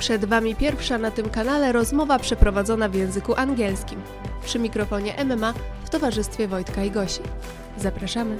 [0.00, 4.00] Przed Wami pierwsza na tym kanale rozmowa przeprowadzona w języku angielskim.
[4.44, 7.20] Przy mikrofonie MMA w towarzystwie Wojtka i Gosi.
[7.76, 8.38] Zapraszamy.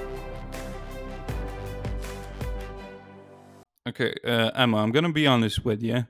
[3.85, 6.04] Okay, uh, Emma, I'm gonna be honest with you.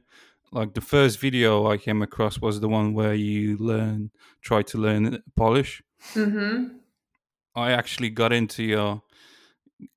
[0.53, 4.11] Like the first video I came across was the one where you learn,
[4.43, 5.83] try to learn Polish.
[6.15, 6.69] Mm-hmm.
[7.57, 9.03] I actually got into your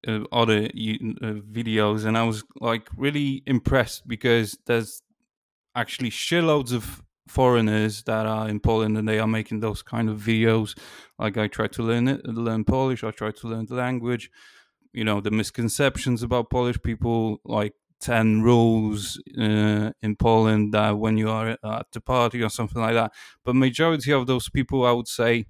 [0.07, 5.03] uh, other uh, videos, and I was like really impressed because there's
[5.75, 10.19] actually shitloads of foreigners that are in Poland, and they are making those kind of
[10.19, 10.77] videos.
[11.17, 13.03] Like I try to learn it, learn Polish.
[13.03, 14.29] I try to learn the language.
[14.91, 21.17] You know the misconceptions about Polish people, like ten rules uh, in Poland that when
[21.17, 23.11] you are at the party or something like that.
[23.45, 25.45] But majority of those people, I would say,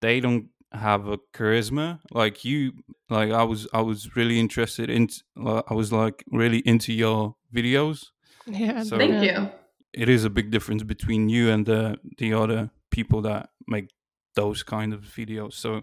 [0.00, 2.72] they don't have a charisma like you
[3.08, 5.08] like i was i was really interested in
[5.44, 8.06] uh, i was like really into your videos
[8.50, 9.50] Yeah, So- Thank you.
[9.92, 13.88] it is a big difference between you and the the other people that make
[14.34, 15.82] those kind of videos so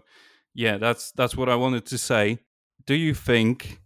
[0.54, 2.38] yeah that's that's what i wanted to say
[2.86, 3.80] do you think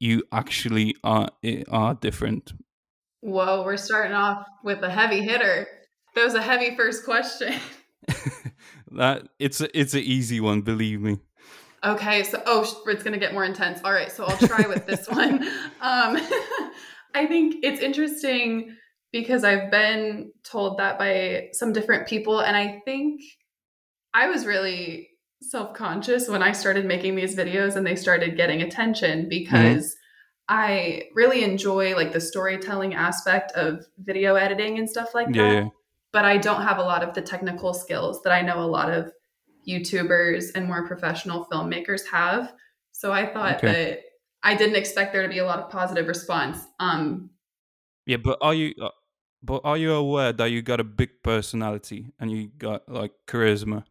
[0.00, 1.28] you actually are
[1.70, 2.52] are different
[3.20, 5.66] Whoa, we're starting off with a heavy hitter.
[6.14, 7.52] That was a heavy first question.
[8.92, 11.18] that it's a, it's an easy one believe me
[11.84, 13.80] Okay, so oh, it's gonna get more intense.
[13.84, 15.46] All right, so I'll try with this one.
[15.80, 16.18] Um,
[17.14, 18.76] I think it's interesting
[19.12, 23.20] because I've been told that by some different people, and I think
[24.14, 25.08] I was really
[25.42, 29.94] self conscious when I started making these videos and they started getting attention because mm-hmm.
[30.48, 35.68] I really enjoy like the storytelling aspect of video editing and stuff like that yeah
[36.12, 38.90] but I don't have a lot of the technical skills that I know a lot
[38.90, 39.12] of
[39.66, 42.52] YouTubers and more professional filmmakers have.
[42.92, 43.66] So I thought Okay.
[43.66, 44.00] that
[44.42, 46.58] I didn't expect there to be a lot of positive response.
[46.78, 47.30] Um,
[48.06, 48.90] Yeah, but are you uh,
[49.42, 53.84] but are you aware that you got a big personality and you got like charisma?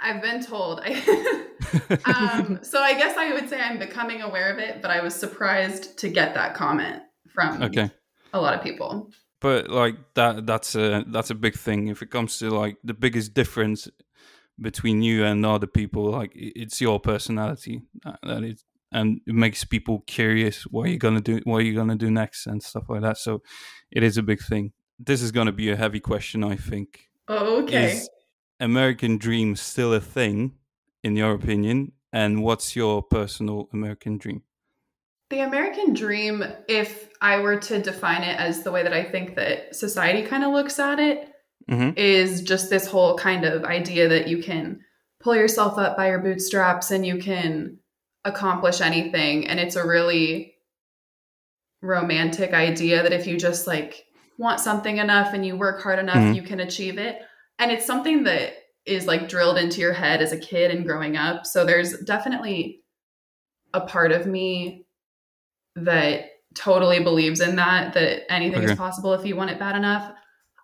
[0.00, 0.80] I've been told.
[2.04, 5.14] um, so I guess I would say I'm becoming aware of it, but I was
[5.14, 7.90] surprised to get that comment from okay.
[8.32, 9.10] a lot of people.
[9.40, 12.94] But like that that's a that's a big thing if it comes to like the
[12.94, 13.88] biggest difference
[14.60, 19.64] between you and other people like it's your personality that, that is and it makes
[19.64, 22.84] people curious what are you're gonna do what are you're gonna do next and stuff
[22.88, 23.42] like that so
[23.90, 27.92] it is a big thing this is gonna be a heavy question i think Okay.
[27.92, 28.08] Is
[28.58, 30.54] American dream still a thing,
[31.04, 31.92] in your opinion?
[32.12, 34.42] And what's your personal American dream?
[35.30, 39.36] The American dream, if I were to define it as the way that I think
[39.36, 41.28] that society kind of looks at it,
[41.70, 41.98] Mm-hmm.
[41.98, 44.80] is just this whole kind of idea that you can
[45.20, 47.77] pull yourself up by your bootstraps and you can
[48.28, 49.46] accomplish anything.
[49.48, 50.54] And it's a really
[51.82, 54.04] romantic idea that if you just like
[54.36, 56.34] want something enough and you work hard enough, Mhm.
[56.34, 57.20] you can achieve it.
[57.58, 58.54] And it's something that
[58.86, 61.44] is like drilled into your head as a kid and growing up.
[61.46, 62.82] So there's definitely
[63.74, 64.86] a part of me
[65.76, 68.72] that totally believes in that, that anything Okay.
[68.72, 70.12] is possible if you want it bad enough.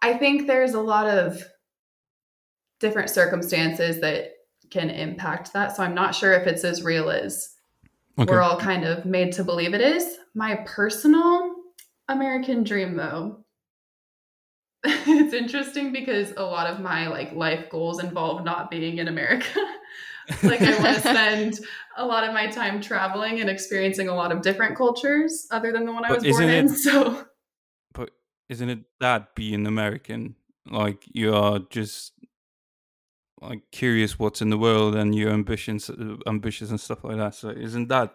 [0.03, 1.43] I think there's a lot of
[2.81, 4.33] different circumstances that
[4.71, 5.77] can impact that.
[5.77, 7.54] So I'm not sure if it's as real as
[8.19, 8.31] Okay.
[8.31, 10.19] we're all kind of made to believe it is.
[10.35, 11.55] My personal
[12.09, 13.45] American dream, though,
[14.85, 19.59] it's interesting because a lot of my like life goals involve not being in America.
[20.43, 21.61] like I want to spend
[21.97, 25.85] a lot of my time traveling and experiencing a lot of different cultures other than
[25.87, 26.67] the one I was born isn't in.
[26.67, 27.25] it- So
[27.95, 28.11] but
[28.49, 30.37] isn't it that being American?
[30.71, 32.13] Like you are just
[33.49, 37.35] like curious what's in the world and your ambitions, uh, ambitious and stuff like that.
[37.35, 38.15] So isn't that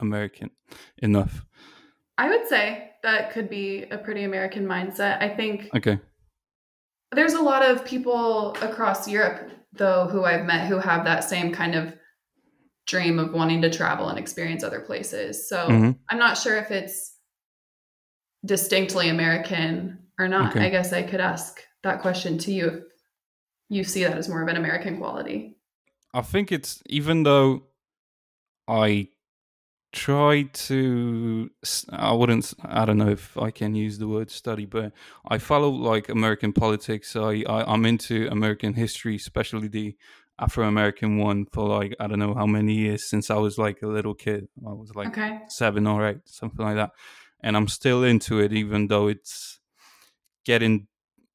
[0.00, 0.50] American
[0.98, 1.44] enough?
[2.16, 5.22] I would say that could be a pretty American mindset.
[5.22, 5.98] I think Okay.
[7.12, 11.52] there's a lot of people across Europe, though, who I've met who have that same
[11.52, 11.96] kind of
[12.86, 15.48] dream of wanting to travel and experience other places.
[15.48, 15.98] So Mhm.
[16.10, 17.16] I'm not sure if it's
[18.44, 20.56] distinctly American or not.
[20.56, 20.66] Okay.
[20.66, 22.82] I guess I could ask that question to you if
[23.68, 25.56] you see that as more of an American quality.
[26.14, 27.64] I think it's even though
[28.66, 29.08] I
[29.90, 31.50] try to
[31.90, 34.92] i wouldn't I don't know if I can use the word study but
[35.26, 39.96] I follow like American politics I, I I'm into American history especially the
[40.38, 43.88] Afro-American one for like I don't know how many years since I was like a
[43.88, 45.40] little kid I was like okay.
[45.48, 46.90] seven or eight, something like that.
[47.40, 49.60] And I'm still into it, even though it's
[50.44, 50.88] getting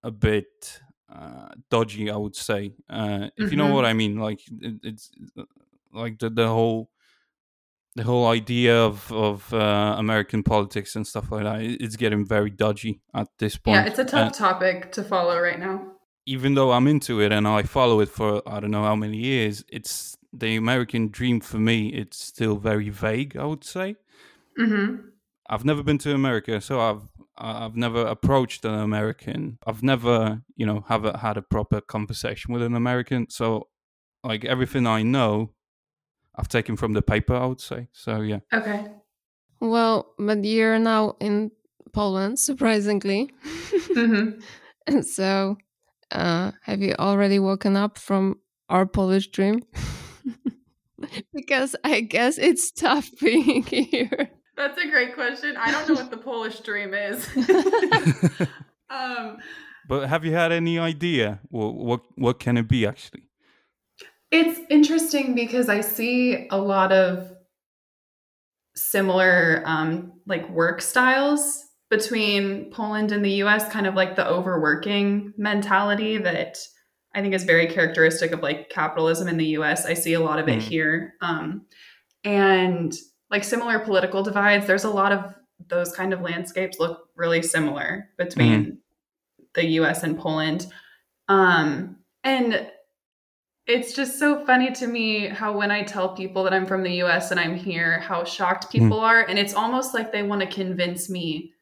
[0.03, 0.81] a bit
[1.13, 2.73] uh, dodgy, I would say.
[2.89, 3.75] Uh, if you know Mhm.
[3.75, 5.43] what I mean, like it, it's uh,
[5.93, 6.89] like the the whole
[7.95, 11.61] the whole idea of of uh, American politics and stuff like that.
[11.61, 13.85] It's getting very dodgy at this point.
[13.85, 15.91] Yeah, it's a tough And topic to follow right now.
[16.25, 19.17] even though I'm into it and I follow it for I don't know how many
[19.17, 21.89] years, it's the American dream for me.
[21.89, 23.37] It's still very vague.
[23.37, 23.95] I would say.
[24.57, 24.95] hmm
[25.49, 27.03] I've never been to America, so I've
[27.37, 29.57] I've never approached an American.
[29.65, 33.27] I've never, you know, have a, had a proper conversation with an American.
[33.29, 33.69] So,
[34.23, 35.53] like everything I know,
[36.35, 37.35] I've taken from the paper.
[37.35, 37.87] I would say.
[37.91, 38.39] So yeah.
[38.53, 38.85] Okay.
[39.59, 41.51] Well, but you're now in
[41.93, 43.31] Poland, surprisingly.
[43.93, 44.31] hmm
[44.87, 45.57] And so,
[46.11, 48.39] uh, have you already woken up from
[48.69, 49.63] our Polish dream?
[51.33, 54.29] because I guess it's tough being here.
[54.55, 55.55] That's a great question.
[55.57, 57.27] I don't know what the Polish dream is.
[58.89, 59.37] um,
[59.87, 63.23] But have you had any idea what what what can it be actually?
[64.31, 67.31] It's interesting because I see a lot of
[68.75, 75.33] similar um, like work styles between Poland and the US, kind of like the overworking
[75.37, 76.57] mentality that
[77.13, 79.85] I think is very characteristic of like capitalism in the US.
[79.85, 80.61] I see a lot of it Mm.
[80.63, 81.13] here.
[81.21, 81.65] Um,
[82.23, 82.91] and
[83.33, 85.33] like similar political divides, there's a lot of
[85.67, 88.77] those kind of landscapes look really similar between
[89.55, 90.67] the US and Poland.
[91.27, 92.69] Um, and
[93.65, 97.01] it's just so funny to me how when I tell people that I'm from the
[97.01, 99.21] US and I'm here, how shocked people are.
[99.21, 101.53] And it's almost like they want to convince me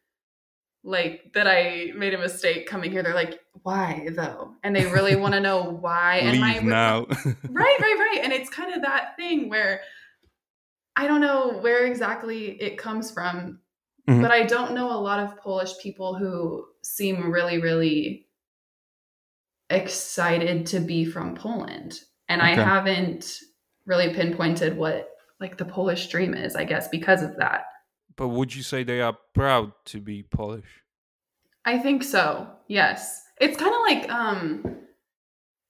[0.83, 3.01] like that I made a mistake coming here.
[3.01, 4.55] They're like, why though?
[4.63, 6.17] And they really want to know why.
[6.17, 7.05] And my now.
[7.25, 8.19] right, right, right.
[8.23, 9.79] And it's kind of that thing where
[11.01, 13.59] I don't know where exactly it comes from,
[14.07, 14.21] Mhm.
[14.21, 18.27] but I don't know a lot of Polish people who seem really, really
[19.71, 21.99] excited to be from Poland.
[22.29, 23.39] And I haven't
[23.85, 25.09] really pinpointed what
[25.39, 27.65] like the Polish dream is, I guess, because of that.
[28.17, 30.83] but would you say they are proud to be Polish?
[31.65, 32.47] I think so.
[32.67, 33.23] Yes.
[33.39, 34.77] It's kind of like um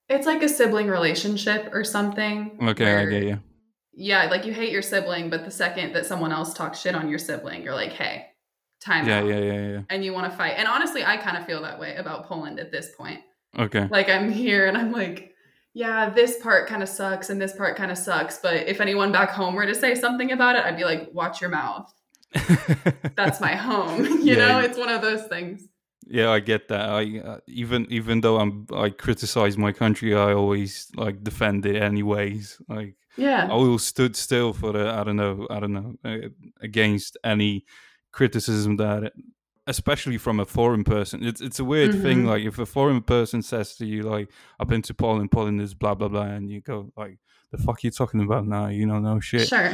[0.09, 2.57] it's like a sibling relationship or something.
[2.61, 3.39] Okay, I get you.
[3.93, 7.09] Yeah, like you hate your sibling, but the second that someone else talks shit on
[7.09, 8.27] your sibling, you're like, hey,
[8.79, 9.27] time Yeah, out.
[9.27, 9.81] yeah, yeah, yeah.
[9.89, 10.53] And you want to fight.
[10.57, 13.19] And honestly, I kind of feel that way about Poland at this point.
[13.57, 13.89] Okay.
[13.89, 15.33] Like I'm here and I'm like,
[15.73, 18.39] yeah, this part kind of sucks and this part kind of sucks.
[18.39, 21.41] But if anyone back home were to say something about it, I'd be like, watch
[21.41, 21.93] your mouth.
[23.15, 24.05] That's my home.
[24.21, 25.67] you Yeah, know, it's one of those things.
[26.07, 26.89] Yeah, I get that.
[26.89, 31.75] I uh, even even though I'm I criticize my country, I always like defend it
[31.81, 32.59] anyways.
[32.67, 33.47] Like Yeah.
[33.51, 36.29] I will stood still for the I don't know I don't know uh,
[36.61, 37.65] against any
[38.11, 39.13] criticism that
[39.67, 41.23] especially from a foreign person.
[41.23, 42.23] It's it's a weird thing.
[42.23, 42.27] Mhm.
[42.27, 44.29] Like if a foreign person says to you like
[44.59, 47.19] I've been to Poland, Poland is blah blah blah, and you go like
[47.51, 48.67] the fuck you talking about now?
[48.67, 49.47] You don't know shit.
[49.47, 49.71] Sure.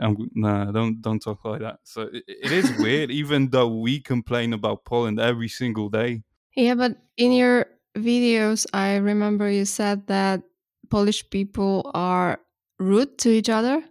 [0.00, 1.78] I'm, nah, don't don't talk like that.
[1.84, 6.22] So it, it is weird, even though we complain about Poland every single day.
[6.56, 7.66] Yeah, but in your
[7.96, 10.42] videos, I remember you said that
[10.90, 12.40] Polish people are
[12.78, 13.82] rude to each other.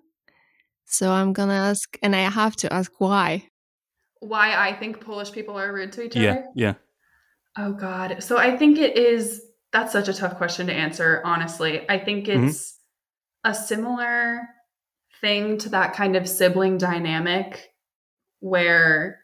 [0.85, 3.50] So I'm gonna ask, and I have to ask why.
[4.19, 6.45] Why I think Polish people are rude to each Yeah, other?
[6.56, 6.74] yeah.
[7.57, 8.24] Oh God.
[8.24, 11.83] So I think it is that's such a tough question to answer, honestly.
[11.89, 12.47] I think Mhm.
[12.50, 12.80] it's
[13.44, 14.41] a similar
[15.19, 17.74] thing to that kind of sibling dynamic
[18.39, 19.19] where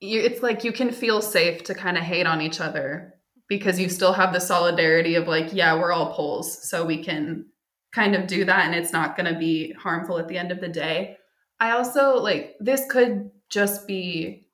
[0.00, 3.14] you, it's like you can feel safe to kind of hate on each other
[3.48, 7.46] because you still have the solidarity of like, yeah, we're all Poles, so we can
[7.92, 10.60] kind of do that and it's not going to be harmful at the end of
[10.60, 11.16] the day.
[11.58, 14.46] I also like this could just be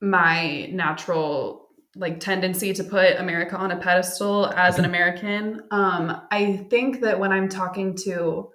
[0.00, 5.62] my natural like tendency to put America on a pedestal as an American.
[5.70, 8.50] Um, I think that when I'm talking to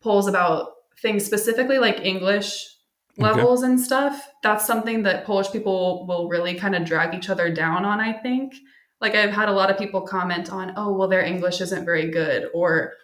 [0.00, 2.68] Poles about things specifically like English
[3.18, 3.24] Okay.
[3.24, 7.52] levels and stuff, that's something that Polish people will really kind of drag each other
[7.52, 8.54] down on, I think.
[9.02, 12.08] Like I've had a lot of people comment on, oh, well, their English isn't very
[12.10, 12.94] good, or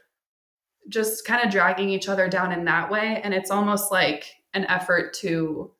[0.88, 3.20] just kind of dragging each other down in that way.
[3.22, 4.24] And it's almost like
[4.54, 5.72] an effort to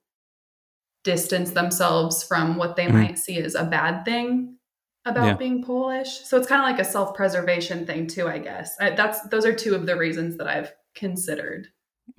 [1.04, 2.92] distance themselves from what they Mhm.
[2.92, 4.58] might see as a bad thing
[5.06, 5.34] about Yeah.
[5.34, 6.10] being Polish.
[6.26, 8.76] So it's kind of like a self-preservation thing too, I guess.
[8.80, 11.68] I, that's those are two of the reasons that I've considered.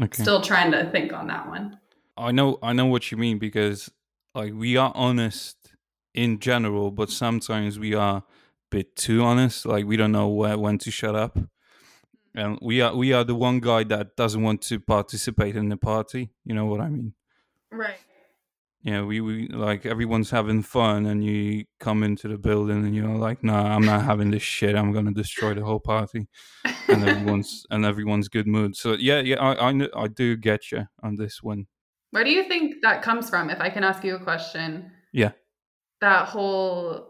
[0.01, 0.24] Okay.
[0.24, 1.77] Still trying to think on that one.
[2.18, 3.91] I know I know what you mean because
[4.34, 5.58] like we are honest
[6.13, 8.23] in general, but sometimes we are a
[8.69, 9.65] bit too honest.
[9.65, 11.37] Like we don't know where when to shut up.
[12.35, 15.77] And we are we are the one guy that doesn't want to participate in the
[15.77, 16.29] party.
[16.45, 17.13] You know what I mean?
[17.71, 17.97] Right.
[18.81, 23.09] Yeah, we, we like everyone's having fun, and you come into the building, and you're
[23.09, 24.73] like, "No, I'm not having this shit.
[24.73, 26.29] I'm gonna destroy the whole party."
[26.87, 28.77] and everyone's and everyone's good mood.
[28.77, 31.67] So yeah, yeah, I I, I do get you on this one.
[32.11, 33.49] Where do you think that comes from?
[33.49, 34.91] If I can ask you a question.
[35.11, 35.31] Yeah.
[36.01, 37.08] That whole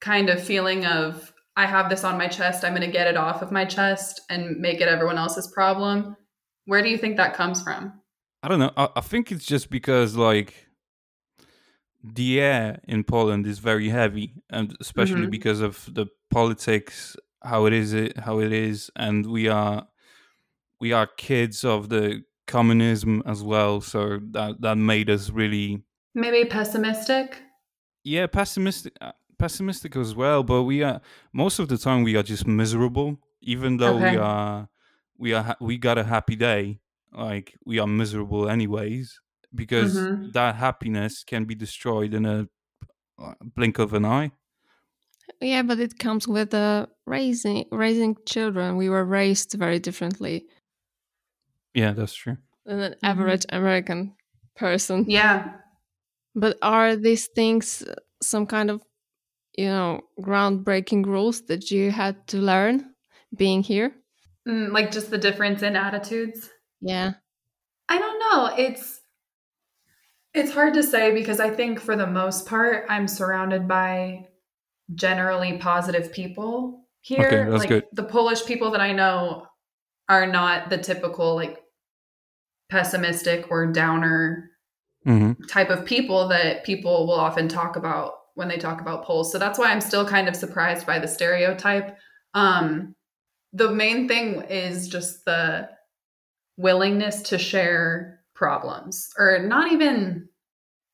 [0.00, 3.16] kind of feeling of I have this on my chest, I'm going to get it
[3.16, 6.16] off of my chest and make it everyone else's problem.
[6.66, 8.00] Where do you think that comes from?
[8.42, 8.72] I don't know.
[8.76, 10.66] I, I think it's just because like
[12.02, 15.30] the air in Poland is very heavy, and especially Mhm.
[15.30, 19.86] because of the politics, how it is, it how it is, and we are
[20.80, 23.80] we are kids of the communism as well.
[23.80, 25.82] So that that made us really
[26.16, 27.42] Maybe pessimistic?
[28.04, 31.00] Yeah pessimistic uh, pessimistic as well but we are
[31.32, 34.10] most of the time we are just miserable even though Okay.
[34.12, 34.68] we are
[35.18, 36.80] we are we got a happy day
[37.12, 39.20] like we are miserable anyways
[39.54, 40.32] because Mhm.
[40.32, 42.48] that happiness can be destroyed in a
[43.18, 44.30] uh, blink of an eye
[45.40, 48.76] Yeah, but it comes with uh, raising raising children.
[48.76, 50.46] We were raised very differently
[51.74, 53.00] yeah that's true than an Mhm.
[53.02, 54.14] average American
[54.56, 55.04] person.
[55.08, 55.60] Yeah.
[56.34, 58.82] But are these things uh, some kind of,
[59.56, 62.94] you know, groundbreaking rules that you had to learn
[63.36, 63.94] being here?
[64.48, 66.50] Mm, like just the difference in attitudes?
[66.80, 67.12] Yeah.
[67.88, 68.54] I don't know.
[68.56, 69.00] It's
[70.32, 74.26] it's hard to say because I think for the most part I'm surrounded by
[74.94, 77.26] generally positive people here.
[77.26, 77.84] Okay, that's like good.
[77.92, 79.46] the Polish people that I know
[80.08, 81.62] are not the typical like
[82.70, 84.50] pessimistic or downer
[85.04, 89.30] hmm type of people that people will often talk about when they talk about Poles.
[89.30, 91.96] So that's why I'm still kind of surprised by the stereotype.
[92.34, 92.94] Um,
[93.52, 95.68] the main thing is just the
[96.56, 100.28] willingness to share problems, or not even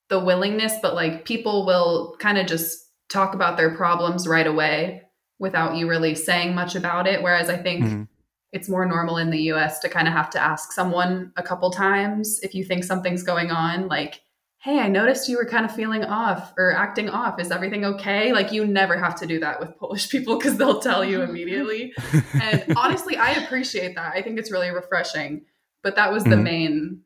[0.08, 5.02] the willingness, but like people will kind of just talk about their problems right away
[5.38, 7.22] without you really saying much about it.
[7.22, 8.08] Whereas I think Mhm.
[8.52, 11.70] It's more normal in the US to kind of have to ask someone a couple
[11.70, 14.20] times if you think something's going on, like,
[14.58, 17.40] hey, I noticed you were kind of feeling off or acting off.
[17.40, 18.32] Is everything okay?
[18.32, 21.92] Like, you never have to do that with Polish people because they'll tell you immediately.
[22.42, 24.14] And honestly, I appreciate that.
[24.14, 25.44] I think it's really refreshing.
[25.82, 26.42] But that was the Mhm.
[26.42, 27.00] main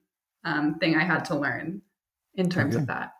[0.45, 1.83] um, thing I had to learn
[2.35, 2.83] in terms Okay.
[2.83, 3.13] of that.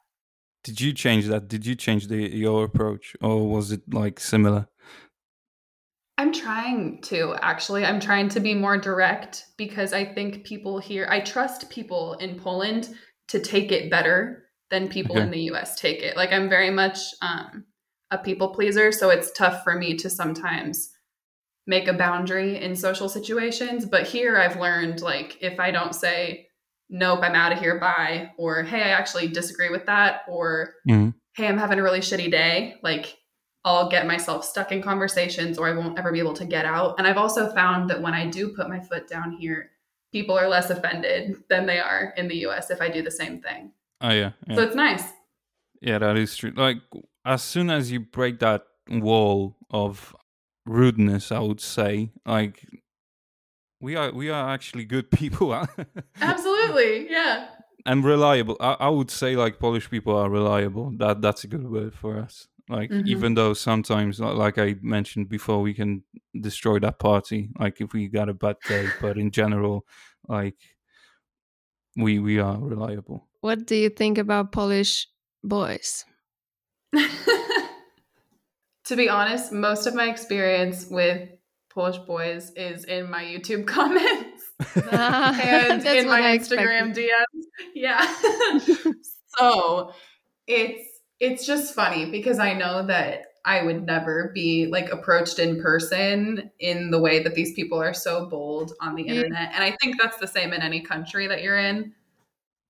[0.65, 4.67] did you change that did you change the your approach or was it like similar
[6.17, 7.85] I'm trying to actually.
[7.85, 12.39] I'm trying to be more direct because I think people here, I trust people in
[12.39, 12.95] Poland
[13.29, 15.25] to take it better than people Okay.
[15.25, 16.17] in the US take it.
[16.17, 17.65] Like, I'm very much um,
[18.11, 18.93] a people pleaser.
[18.93, 20.91] So it's tough for me to sometimes
[21.67, 23.85] make a boundary in social situations.
[23.85, 26.47] But here I've learned, like, if I don't say,
[26.91, 31.15] nope, I'm out of here, bye, or hey, I actually disagree with that, or Mhm.
[31.37, 33.17] hey, I'm having a really shitty day, like,
[33.65, 36.97] I'll get myself stuck in conversations or I won't ever be able to get out.
[36.99, 39.71] And I've also found that when I do put my foot down here,
[40.13, 43.41] people are less offended than they are in the US if I do the same
[43.41, 43.73] thing.
[44.03, 44.55] oh yeah, yeah.
[44.57, 45.05] So it's nice.
[45.81, 46.53] Yeah, that is true.
[46.55, 46.79] Like
[47.25, 50.15] as soon as you break that wall of
[50.67, 52.67] rudeness, I would say, like
[53.81, 55.55] we are we are actually good people?
[56.21, 57.11] Absolutely.
[57.11, 57.49] Yeah.
[57.87, 58.57] and reliable.
[58.61, 60.91] I, I would say like Polish people are reliable.
[60.97, 62.49] That that's a good word for us.
[62.69, 63.07] Like Mhm.
[63.07, 66.03] even though sometimes, like I mentioned before, we can
[66.41, 67.51] destroy that party.
[67.59, 69.85] Like if we got a bad day, but in general,
[70.29, 70.57] like
[71.97, 73.29] we we are reliable.
[73.41, 75.09] What do you think about Polish
[75.43, 76.05] boys?
[78.85, 81.29] to be honest, most of my experience with
[81.71, 84.43] Polish boys is in my YouTube comments.
[84.77, 87.11] and in my Instagram expected.
[87.11, 87.45] DMs.
[87.75, 88.07] Yeah.
[89.39, 89.93] so
[90.47, 90.89] it's
[91.21, 96.51] it's just funny because I know that I would never be like approached in person
[96.61, 99.13] in the way that these people are so bold on the Yeah.
[99.13, 99.51] internet.
[99.55, 101.93] And I think that's the same in any country that you're in.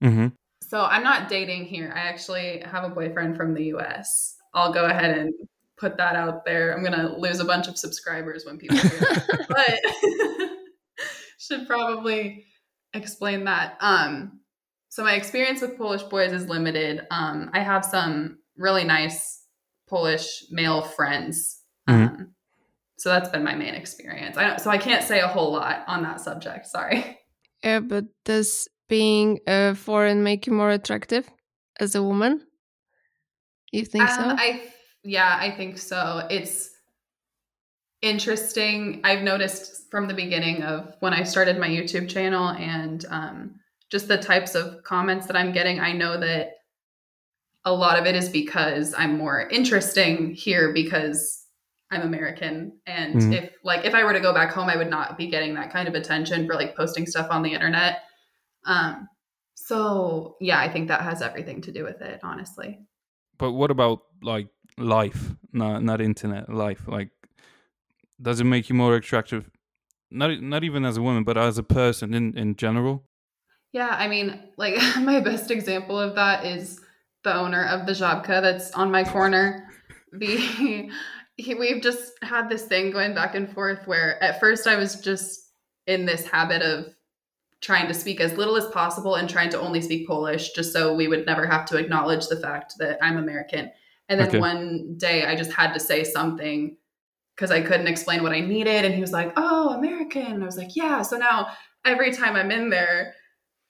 [0.02, 0.28] Mm-hmm.
[0.62, 1.92] So I'm not dating here.
[1.94, 4.36] I actually have a boyfriend from the US.
[4.52, 5.32] I'll go ahead and
[5.76, 6.76] put that out there.
[6.76, 9.46] I'm gonna lose a bunch of subscribers when people hear that.
[10.48, 10.50] but
[11.38, 12.46] should probably
[12.94, 13.76] explain that.
[13.80, 14.40] Um
[14.94, 17.00] so my experience with Polish boys is limited.
[17.10, 19.44] Um I have some really nice
[19.88, 21.62] Polish male friends.
[21.88, 22.34] Um
[22.96, 24.36] so that's been my main experience.
[24.36, 26.66] I don't, so I can't say a whole lot on that subject.
[26.66, 27.18] Sorry.
[27.64, 31.26] Yeah, but does being a foreign make you more attractive
[31.80, 32.42] as a woman?
[33.72, 34.20] You think so?
[34.20, 34.62] Um, I
[35.02, 36.26] yeah, I think so.
[36.30, 36.70] It's
[38.02, 39.00] interesting.
[39.02, 43.60] I've noticed from the beginning of when I started my YouTube channel and um,
[43.90, 45.80] just the types of comments that I'm getting.
[45.80, 46.50] I know that
[47.64, 51.46] a lot of it is because I'm more interesting here because
[51.90, 52.78] I'm American.
[52.86, 53.32] And Mhm.
[53.32, 55.70] if like if I were to go back home, I would not be getting that
[55.72, 58.02] kind of attention for like posting stuff on the internet.
[58.64, 59.08] Um
[59.54, 62.80] so yeah, I think that has everything to do with it, honestly.
[63.38, 66.82] But what about like life, not not internet life?
[66.86, 67.10] Like,
[68.20, 69.50] does it make you more attractive?
[70.10, 73.04] Not not even as a woman, but as a person in in general.
[73.74, 76.80] Yeah, I mean, like my best example of that is
[77.24, 79.68] the owner of the Żabka that's on my corner.
[80.12, 80.36] The
[81.36, 85.00] he, we've just had this thing going back and forth where at first I was
[85.00, 85.50] just
[85.88, 86.86] in this habit of
[87.60, 90.94] trying to speak as little as possible and trying to only speak Polish just so
[90.94, 93.72] we would never have to acknowledge the fact that I'm American.
[94.08, 94.38] And then Okay.
[94.38, 96.76] one day I just had to say something
[97.34, 98.84] because I couldn't explain what I needed.
[98.84, 100.26] And he was like, Oh, American.
[100.26, 101.02] And I was like, Yeah.
[101.02, 101.48] So now
[101.84, 103.14] every time I'm in there,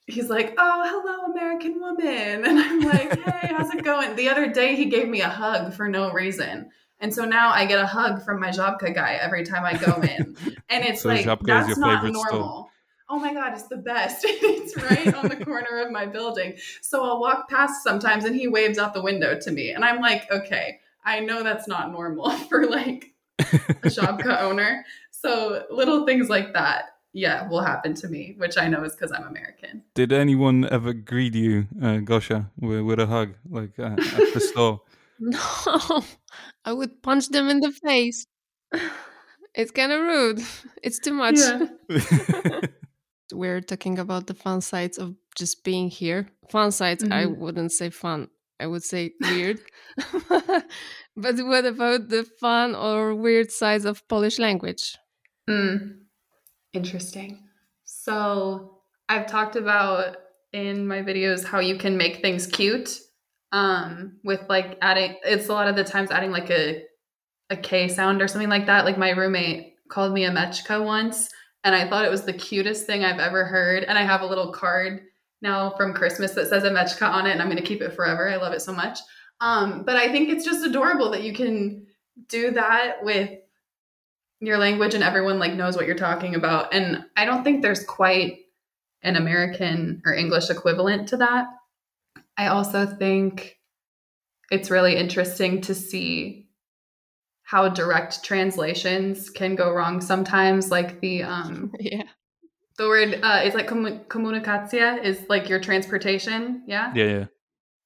[0.07, 2.45] he's like, Oh, hello, American woman.
[2.45, 4.17] And I'm like, Hey, how's it going?
[4.17, 6.71] The other day he gave me a hug for no reason.
[7.01, 10.01] And so now I get a hug from my Żabka guy every time I go
[10.01, 10.37] in.
[10.71, 12.31] And it's So like, that's not favorite store.
[12.33, 12.71] normal.
[13.11, 14.21] Oh my God, it's the best.
[14.25, 16.55] it's right on the corner of my building.
[16.81, 19.71] So I'll walk past sometimes and he waves out the window to me.
[19.73, 23.45] And I'm like, okay, I know that's not normal for like a
[23.89, 24.85] Żabka owner.
[25.11, 29.13] So little things like that, yeah, will happen to me, which I know is because
[29.13, 29.83] I'm American.
[29.95, 34.41] Did anyone ever greet you, uh, Gosia, with, with a hug, like uh, at the
[34.53, 34.83] store?
[35.21, 35.39] No,
[36.67, 38.27] I would punch them in the face.
[39.55, 40.41] It's kind of rude.
[40.83, 41.39] It's too much.
[41.39, 42.61] Yeah.
[43.33, 46.29] We're talking about the fun sides of just being here.
[46.51, 47.39] Fun sides, I Mhm.
[47.39, 48.29] wouldn't say fun.
[48.61, 49.61] I would say weird.
[50.31, 54.97] but what about the fun or weird sides of Polish language?
[55.49, 56.04] Mm,
[56.75, 57.45] interesting.
[57.85, 60.17] So I've talked about
[60.53, 62.99] in my videos how you can make things cute
[63.53, 65.17] um, with like adding.
[65.25, 66.83] It's a lot of the times adding like a
[67.51, 68.85] a K sound or something like that.
[68.85, 71.31] Like my roommate called me a mechka once,
[71.63, 73.85] and I thought it was the cutest thing I've ever heard.
[73.85, 75.03] And I have a little card
[75.43, 77.95] now from Christmas that says a mechka on it, and I'm going to keep it
[77.95, 78.29] forever.
[78.29, 78.99] I love it so much.
[79.41, 81.87] Um, but I think it's just adorable that you can
[82.29, 83.31] do that with
[84.47, 87.85] your language and everyone like knows what you're talking about and i don't think there's
[87.85, 88.39] quite
[89.03, 91.47] an american or english equivalent to that
[92.37, 93.57] i also think
[94.51, 96.49] it's really interesting to see
[97.43, 102.05] how direct translations can go wrong sometimes like the um Yeah.
[102.79, 107.25] the word uh is like commu- komunikacja is like your transportation yeah yeah, yeah.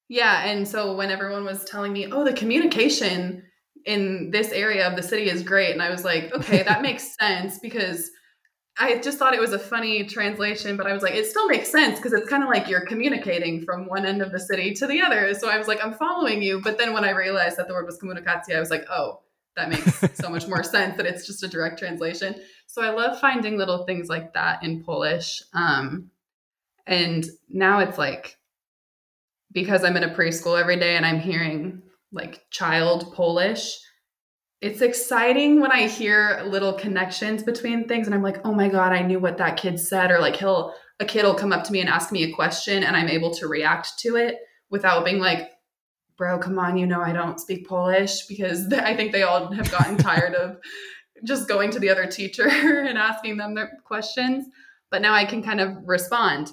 [0.07, 3.43] yeah, and so when everyone was telling me, "Oh, the communication
[3.85, 7.15] in this area of the city is great," and I was like, "Okay, that makes
[7.19, 8.11] sense," because
[8.81, 11.69] I just thought it was a funny translation, but I was like, it still makes
[11.69, 14.87] sense because it's kind of like you're communicating from one end of the city to
[14.87, 15.33] the other.
[15.33, 16.61] So I was like, I'm following you.
[16.61, 19.19] But then when I realized that the word was komunikacja, I was like, oh,
[19.57, 22.35] that makes so much more sense that it's just a direct translation.
[22.67, 25.43] So I love finding little things like that in Polish.
[25.53, 26.09] Um,
[26.87, 28.37] and now it's like,
[29.51, 33.77] because I'm in a preschool every day and I'm hearing like child Polish,
[34.61, 38.91] it's exciting when I hear little connections between things and I'm like, oh my God,
[38.91, 40.11] I knew what that kid said.
[40.11, 42.83] Or like he'll, a kid will come up to me and ask me a question
[42.83, 44.37] and I'm able to react to it
[44.69, 45.51] without being like,
[46.17, 49.71] bro, come on, you know, I don't speak Polish because I think they all have
[49.71, 50.57] gotten tired of
[51.23, 54.47] just going to the other teacher and asking them their questions.
[54.91, 56.51] But now I can kind of respond.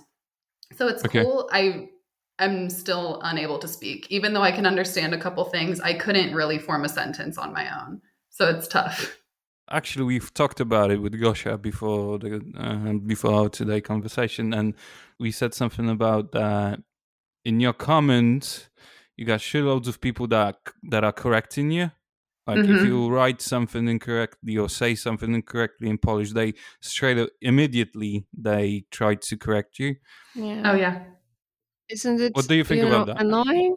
[0.77, 1.23] So it's Okay.
[1.23, 1.49] cool.
[1.53, 1.89] I
[2.39, 4.07] am still unable to speak.
[4.11, 7.53] Even though I can understand a couple things, I couldn't really form a sentence on
[7.53, 8.01] my own.
[8.31, 9.17] So it's tough.
[9.71, 14.75] Actually, we've talked about it with Gosia before the uh, before our today conversation, and
[15.19, 16.81] we said something about that
[17.45, 18.69] in your comments.
[19.17, 20.57] You got shitloads of people that
[20.91, 21.91] that are correcting you.
[22.47, 22.85] Like if Mhm.
[22.85, 28.85] you write something incorrectly or say something incorrectly in Polish, they straight up, immediately they
[28.93, 29.97] try to correct you.
[30.37, 30.63] Yeah.
[30.65, 31.03] Oh, yeah.
[31.89, 32.35] Isn't it?
[32.35, 33.21] What do you think know, about that?
[33.21, 33.77] Annoying.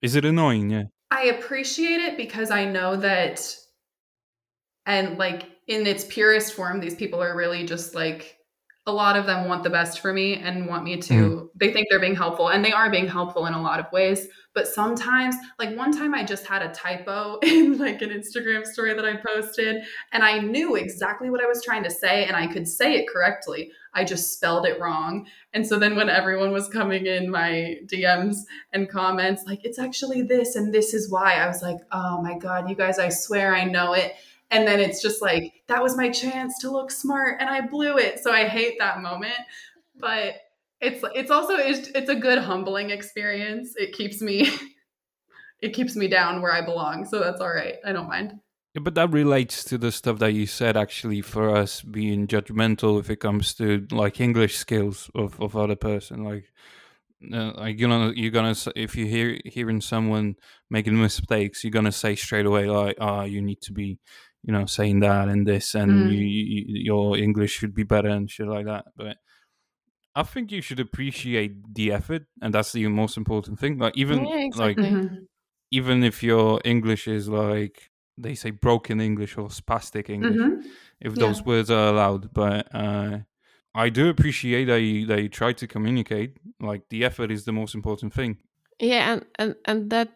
[0.00, 0.70] Is it annoying?
[0.70, 0.84] Yeah.
[1.10, 3.54] I appreciate it because I know that,
[4.86, 8.38] and like in its purest form, these people are really just like
[8.86, 11.20] a lot of them want the best for me and want me mm-hmm.
[11.20, 11.50] to.
[11.54, 14.26] They think they're being helpful, and they are being helpful in a lot of ways.
[14.54, 18.94] But sometimes, like one time, I just had a typo in like an Instagram story
[18.94, 22.46] that I posted, and I knew exactly what I was trying to say, and I
[22.46, 23.70] could say it correctly.
[23.94, 25.26] I just spelled it wrong.
[25.52, 28.36] And so then when everyone was coming in my DMs
[28.72, 32.36] and comments like it's actually this and this is why i was like oh my
[32.38, 34.14] god you guys i swear i know it
[34.50, 37.98] and then it's just like that was my chance to look smart and i blew
[37.98, 39.34] it so i hate that moment
[39.98, 40.34] but
[40.80, 44.48] it's it's also it's, it's a good humbling experience it keeps me
[45.62, 47.06] it keeps me down where I belong.
[47.06, 47.76] So that's all right.
[47.84, 48.38] I don't mind.
[48.74, 52.98] Yeah, but that relates to the stuff that you said actually for us being judgmental
[52.98, 56.24] if it comes to like English skills of, of other person.
[56.24, 56.50] Like,
[57.32, 60.36] uh, like you know, you're gonna if you hear hearing someone
[60.70, 63.98] making mistakes, you're gonna say straight away like, "Ah, oh, you need to be,
[64.42, 66.12] you know, saying that and this, and mm.
[66.12, 69.18] you, you, your English should be better and shit like that." But
[70.16, 73.78] I think you should appreciate the effort, and that's the most important thing.
[73.78, 74.82] Like even yeah, exactly.
[74.82, 75.14] like mm-hmm.
[75.70, 80.68] even if your English is like they say broken English or spastic English, mm-hmm.
[81.00, 81.26] if yeah.
[81.26, 82.32] those words are allowed.
[82.32, 83.18] But uh,
[83.74, 86.36] I do appreciate that you, that you try to communicate.
[86.60, 88.38] Like the effort is the most important thing.
[88.78, 90.12] Yeah, and and, and that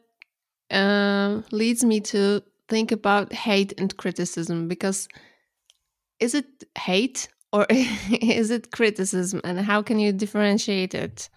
[0.70, 5.08] uh, leads me to think about hate and criticism because
[6.18, 11.28] is it hate or is it criticism and how can you differentiate it?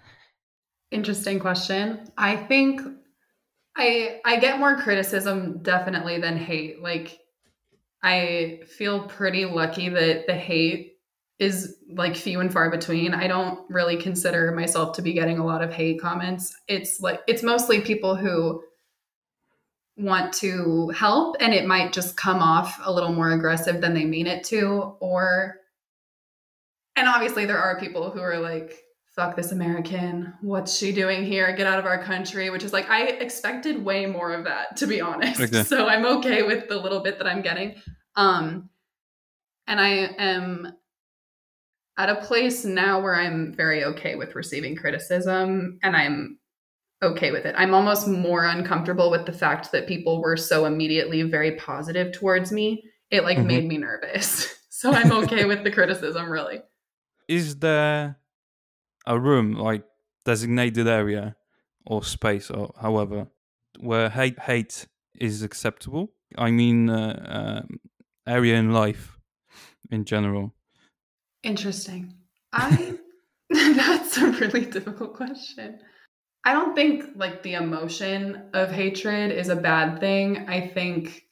[0.91, 1.99] Interesting question.
[2.17, 2.81] I think
[3.75, 6.81] I I get more criticism definitely than hate.
[6.81, 7.19] Like
[8.03, 10.93] I feel pretty lucky that the hate
[11.39, 13.13] is like few and far between.
[13.13, 16.53] I don't really consider myself to be getting a lot of hate comments.
[16.67, 18.61] It's like it's mostly people who
[19.99, 24.05] want to help and it might just come off a little more aggressive than they
[24.05, 25.57] mean it to or
[26.95, 28.81] and obviously there are people who are like
[29.19, 30.33] fuck this American.
[30.39, 31.53] What's she doing here?
[31.53, 34.87] Get out of our country, which is like, I expected way more of that, to
[34.87, 35.41] be honest.
[35.41, 35.63] Okay.
[35.63, 37.75] So I'm okay with the little bit that I'm getting.
[38.15, 38.69] Um,
[39.67, 40.71] and I am
[41.97, 46.39] at a place now where I'm very okay with receiving criticism and I'm
[47.03, 47.55] okay with it.
[47.57, 52.53] I'm almost more uncomfortable with the fact that people were so immediately very positive towards
[52.53, 52.85] me.
[53.11, 53.47] It like mm-hmm.
[53.47, 54.55] made me nervous.
[54.69, 56.61] so I'm okay with the criticism, really.
[57.27, 58.18] Is there
[59.09, 59.83] a room like
[60.23, 61.35] designated area
[61.85, 63.27] or space or however
[63.79, 66.13] where hate hate is acceptable.
[66.37, 67.79] I mean uh, um,
[68.27, 69.17] area in life
[69.89, 70.53] in general.
[71.43, 72.13] Interesting.
[72.53, 72.97] I
[73.49, 75.79] that's a really difficult question.
[76.45, 80.47] I don't think like the emotion of hatred is a bad thing.
[80.47, 81.23] I think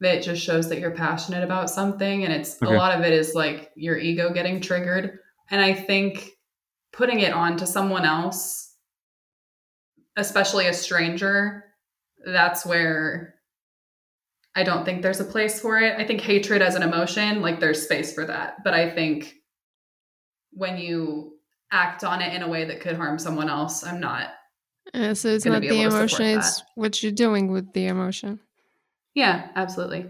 [0.00, 2.72] that it just shows that you're passionate about something and it's okay.
[2.72, 5.18] a lot of it is like your ego getting triggered
[5.50, 6.32] and I think
[6.92, 8.74] putting it on to someone else,
[10.16, 11.64] especially a stranger,
[12.24, 13.34] that's where
[14.54, 15.98] I don't think there's a place for it.
[15.98, 18.56] I think hatred as an emotion, like there's space for that.
[18.64, 19.34] But I think
[20.52, 21.34] when you
[21.70, 24.30] act on it in a way that could harm someone else, I'm not.
[24.94, 28.40] So it's not the emotion, it's what you're doing with the emotion.
[29.14, 30.06] Yeah, absolutely.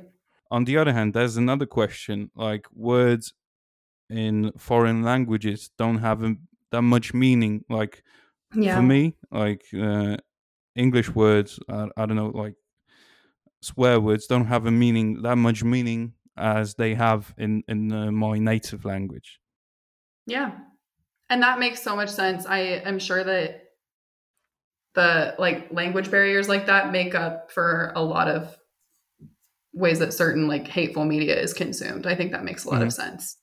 [0.50, 3.34] On the other hand, there's another question like words
[4.10, 6.34] in foreign languages don't have a,
[6.70, 7.64] that much meaning.
[7.68, 8.02] Like
[8.54, 8.76] yeah.
[8.76, 10.16] for me, like uh,
[10.74, 12.54] English words, uh, I don't know, like
[13.60, 18.10] swear words don't have a meaning that much meaning as they have in in uh,
[18.12, 19.40] my native language.
[20.26, 20.52] Yeah,
[21.28, 22.46] and that makes so much sense.
[22.46, 23.64] I am sure that
[24.94, 28.56] the like language barriers like that make up for a lot of
[29.72, 32.06] ways that certain like hateful media is consumed.
[32.06, 32.86] I think that makes a lot mm-hmm.
[32.88, 33.36] of sense.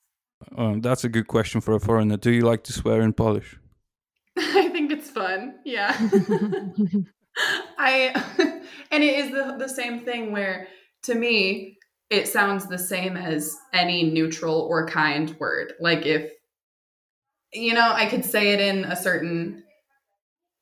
[0.56, 2.18] Um, that's a good question for a foreigner.
[2.18, 3.58] Do you like to swear in Polish?
[4.38, 5.56] I think it's fun.
[5.66, 5.96] Yeah.
[7.78, 8.14] I
[8.92, 10.68] and it is the, the same thing where
[11.04, 11.78] to me
[12.10, 15.74] it sounds the same as any neutral or kind word.
[15.80, 16.32] Like if
[17.54, 19.64] you know, I could say it in a certain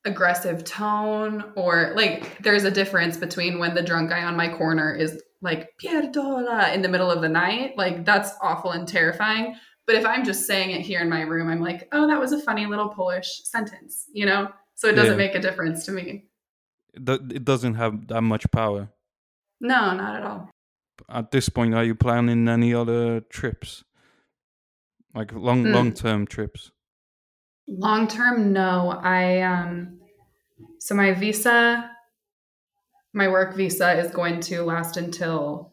[0.04, 4.94] aggressive tone or like there's a difference between when the drunk guy on my corner
[4.94, 7.76] is like Pierdola in the middle of the night.
[7.76, 9.56] Like that's awful and terrifying.
[9.86, 12.32] But if I'm just saying it here in my room, I'm like, oh, that was
[12.32, 14.48] a funny little Polish sentence, you know?
[14.74, 15.26] So it doesn't yeah.
[15.26, 16.24] make a difference to me.
[16.94, 18.88] It doesn't have that much power.
[19.60, 20.50] No, not at all.
[21.08, 23.84] At this point, are you planning any other trips?
[25.14, 25.72] Like long mm.
[25.72, 26.70] long term trips?
[27.66, 28.90] Long term, no.
[29.02, 30.00] I um
[30.78, 31.90] so my visa
[33.12, 35.72] my work visa is going to last until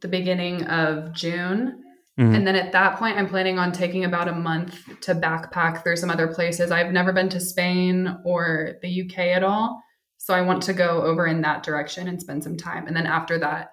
[0.00, 1.82] the beginning of June.
[2.20, 2.34] Mm-hmm.
[2.34, 5.96] And then at that point, I'm planning on taking about a month to backpack through
[5.96, 6.70] some other places.
[6.70, 9.82] I've never been to Spain or the UK at all.
[10.18, 12.86] So I want to go over in that direction and spend some time.
[12.86, 13.70] And then after that,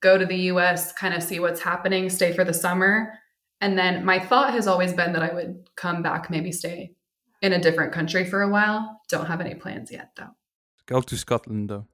[0.00, 3.14] go to the US, kind of see what's happening, stay for the summer.
[3.60, 6.94] And then my thought has always been that I would come back, maybe stay
[7.42, 9.00] in a different country for a while.
[9.08, 10.34] Don't have any plans yet, though.
[10.86, 11.86] Go to Scotland, though.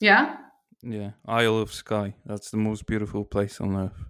[0.00, 0.36] Yeah?
[0.82, 2.14] Yeah, Isle of Skye.
[2.26, 4.09] That's the most beautiful place on earth.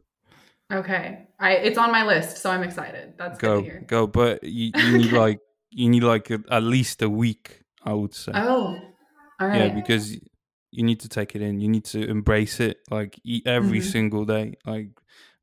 [0.72, 3.14] Okay, I it's on my list, so I'm excited.
[3.18, 3.84] That's good here.
[3.86, 7.62] go go, but you, you need like you need like a, at least a week,
[7.84, 8.32] I would say.
[8.34, 8.80] Oh,
[9.40, 10.12] All Yeah, because
[10.72, 11.60] you need to take it in.
[11.60, 12.78] You need to embrace it.
[12.90, 13.92] Like eat every Mhm.
[13.92, 14.54] single day.
[14.66, 14.90] Like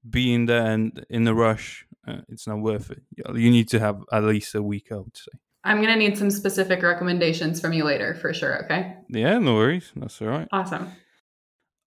[0.10, 3.02] being there and in the rush, uh, it's not worth it.
[3.18, 4.92] You- You need to have at least a week.
[4.92, 5.32] I would say.
[5.64, 8.64] I'm going to need some specific recommendations from you later for sure.
[8.64, 8.96] Okay.
[9.10, 9.92] Yeah, no worries.
[9.98, 10.48] That's all right.
[10.54, 10.88] Awesome.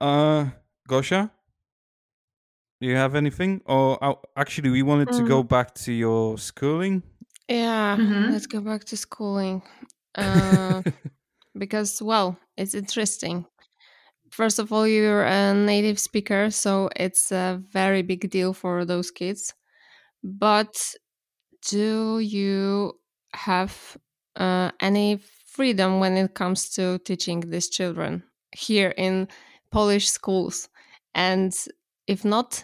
[0.01, 0.51] Uh,
[0.89, 1.31] Gosia,
[2.81, 3.61] do you have anything?
[3.67, 7.03] Or uh, actually, we wanted to go back to your schooling.
[7.49, 8.31] Yeah, Mhm.
[8.31, 9.63] let's go back to schooling.
[10.15, 10.83] Uh,
[11.59, 13.47] because, well, it's interesting.
[14.31, 19.11] First of all, you're a native speaker, so it's a very big deal for those
[19.11, 19.55] kids.
[20.23, 20.95] But
[21.69, 22.95] do you
[23.35, 23.97] have
[24.37, 28.25] uh, any freedom when it comes to teaching these children
[28.57, 29.29] here in
[29.71, 30.69] Polish schools?
[31.15, 31.55] And
[32.07, 32.63] if not,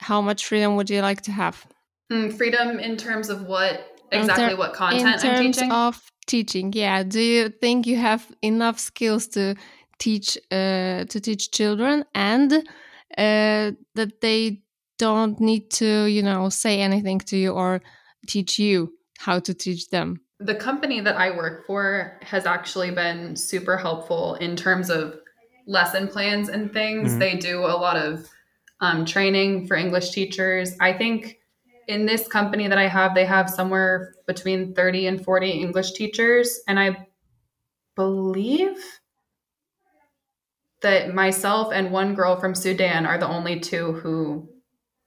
[0.00, 1.66] how much freedom would you like to have?
[2.10, 5.72] Mm, freedom in terms of what exactly ter- what in content I'm terms teaching?
[5.72, 9.54] of teaching yeah do you think you have enough skills to
[9.98, 14.62] teach uh, to teach children and uh, that they
[14.98, 17.80] don't need to you know say anything to you or
[18.26, 23.36] teach you how to teach them the company that I work for has actually been
[23.36, 25.18] super helpful in terms of
[25.66, 27.12] lesson plans and things.
[27.12, 27.18] Mhm.
[27.18, 28.26] They do a lot of
[28.80, 30.74] um, training for English teachers.
[30.80, 31.38] I think
[31.88, 36.60] in this company that I have, they have somewhere between 30 and 40 English teachers.
[36.68, 37.08] And I
[37.96, 38.76] believe
[40.82, 44.48] that myself and one girl from Sudan are the only two who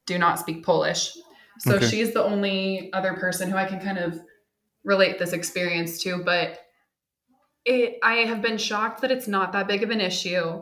[0.05, 1.13] do not speak Polish.
[1.59, 1.87] So Okay.
[1.87, 4.19] she's the only other person who I can kind of
[4.83, 6.23] relate this experience to.
[6.23, 6.59] But
[7.65, 10.61] it, I have been shocked that it's not that big of an issue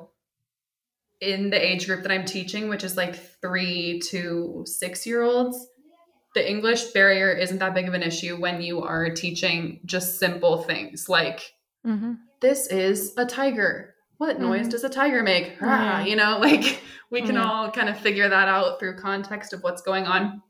[1.22, 5.68] in the age group that I'm teaching, which is like three to six year olds.
[6.34, 10.64] The English barrier isn't that big of an issue when you are teaching just simple
[10.64, 11.54] things like
[11.86, 12.14] mm-hmm.
[12.42, 13.96] this is a tiger.
[14.18, 14.72] What noise Mhm.
[14.72, 15.58] does a tiger make?
[15.62, 16.06] Ah, Yeah.
[16.06, 17.44] you know, like we can Yeah.
[17.44, 20.42] all kind of figure that out through context of what's going on.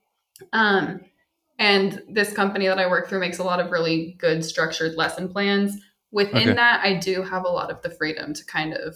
[0.53, 1.01] Um,
[1.57, 5.29] and this company that I work through makes a lot of really good structured lesson
[5.29, 5.77] plans.
[6.11, 6.53] Within Okay.
[6.53, 8.95] that, I do have a lot of the freedom to kind of,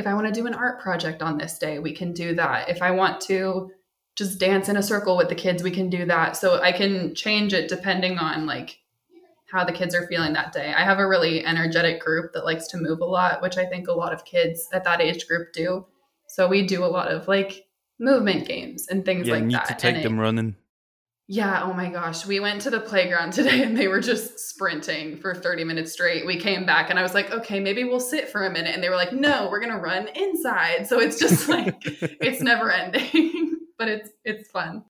[0.00, 2.68] if I want to do an art project on this day, we can do that.
[2.68, 3.70] If I want to
[4.16, 6.36] just dance in a circle with the kids, we can do that.
[6.36, 8.78] So I can change it depending on like
[9.52, 10.72] how the kids are feeling that day.
[10.76, 13.88] I have a really energetic group that likes to move a lot, which I think
[13.88, 15.86] a lot of kids at that age group do.
[16.28, 17.66] So we do a lot of like
[17.98, 19.66] movement games and things yeah, like you need that.
[19.68, 20.56] to take And it- them running.
[21.32, 22.26] Yeah, oh my gosh.
[22.26, 26.26] We went to the playground today and they were just sprinting for 30 minutes straight.
[26.26, 28.74] We came back and I was like, okay, maybe we'll sit for a minute.
[28.74, 30.88] And they were like, no, we're going to run inside.
[30.88, 34.82] So it's just like, it's never ending, but it's, it's fun.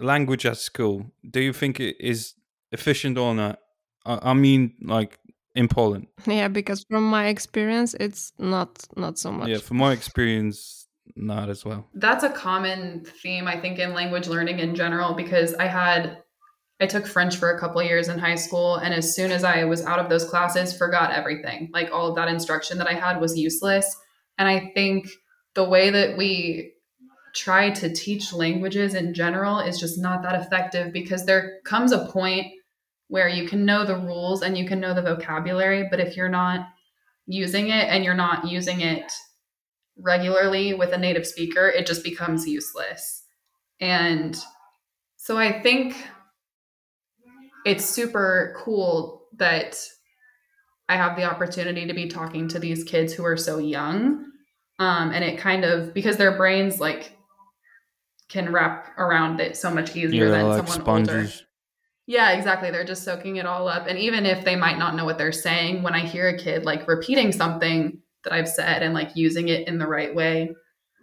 [0.00, 1.06] language at school.
[1.30, 2.34] Do you think it is
[2.72, 3.60] efficient or not?
[4.04, 5.18] I, I mean, like
[5.54, 6.08] in Poland.
[6.26, 10.83] yeah because from my experience it's not not so much Yeah, from my experience,
[11.16, 11.86] not as well.
[11.94, 16.18] That's a common theme, I think, in language learning in general, because I had,
[16.80, 18.76] I took French for a couple years in high school.
[18.76, 21.70] And as soon as I was out of those classes, forgot everything.
[21.72, 23.94] Like all of that instruction that I had was useless.
[24.38, 25.06] And I think
[25.54, 26.72] the way that we
[27.34, 32.06] try to teach languages in general is just not that effective because there comes a
[32.06, 32.46] point
[33.08, 36.28] where you can know the rules and you can know the vocabulary, but if you're
[36.28, 36.66] not
[37.26, 39.12] using it and you're not using it
[39.98, 43.24] regularly with a native speaker, it just becomes useless.
[43.80, 44.36] And
[45.16, 45.96] so I think
[47.64, 49.76] it's super cool that
[50.88, 54.26] I have the opportunity to be talking to these kids who are so young.
[54.78, 57.16] Um, and it kind of, because their brains like
[58.28, 61.28] can wrap around it so much easier Yeah, than like someone older.
[62.06, 62.70] Yeah, exactly.
[62.70, 63.86] They're just soaking it all up.
[63.86, 66.64] And even if they might not know what they're saying, when I hear a kid
[66.64, 70.54] like repeating something that I've said and like using it in the right way,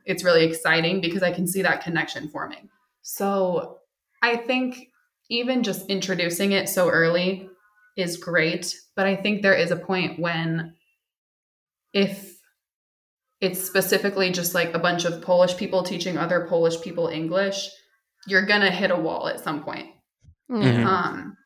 [0.06, 2.70] it's really exciting because I can see that connection forming.
[3.02, 3.80] So
[4.22, 4.88] I think
[5.30, 7.50] even just introducing it so early
[7.96, 8.76] is great.
[8.96, 10.76] But I think there is a point when
[11.94, 12.38] if
[13.40, 17.70] it's specifically just like a bunch of Polish people teaching other Polish people English,
[18.28, 19.88] you're going to hit a wall at some point.
[20.50, 20.86] Mhm.
[20.86, 21.38] Um,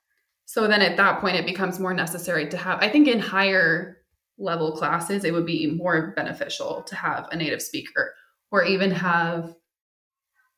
[0.46, 3.95] so then at that point, it becomes more necessary to have, I think in higher
[4.38, 8.14] level classes, it would be more beneficial to have a native speaker
[8.52, 9.54] or even have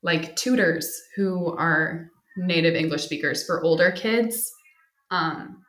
[0.04, 4.52] like tutors who are native English speakers for older kids.
[5.12, 5.64] Um,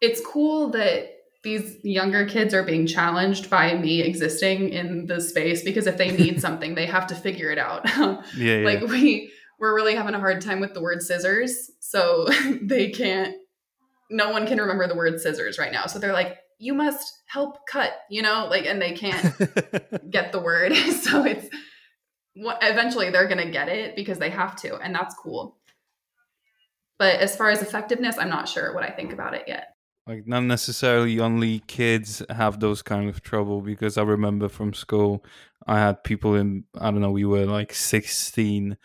[0.00, 1.10] it's cool that
[1.44, 6.10] these younger kids are being challenged by me existing in the space because if they
[6.16, 7.86] need something, they have to figure it out.
[8.36, 8.64] Yeah, yeah.
[8.64, 9.30] like we
[9.62, 12.26] we're really having a hard time with the word scissors so
[12.62, 13.34] they can't
[14.10, 17.66] no one can remember the word scissors right now so they're like you must help
[17.66, 19.34] cut, you know, like, and they can't
[20.10, 20.72] get the word.
[21.02, 21.48] so it's
[22.34, 25.56] what eventually they're going to get it because they have to, and that's cool.
[27.00, 29.74] But as far as effectiveness, I'm not sure what I think about it yet.
[30.06, 35.24] Like, not necessarily only kids have those kind of trouble because I remember from school,
[35.66, 38.76] I had people in, I don't know, we were like 16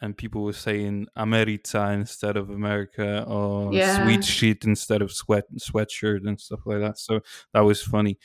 [0.00, 4.02] and people were saying America instead of America or Yeah.
[4.04, 6.98] sweet sheet instead of sweat sweatshirt and stuff like that.
[6.98, 7.20] So
[7.52, 8.18] that was funny.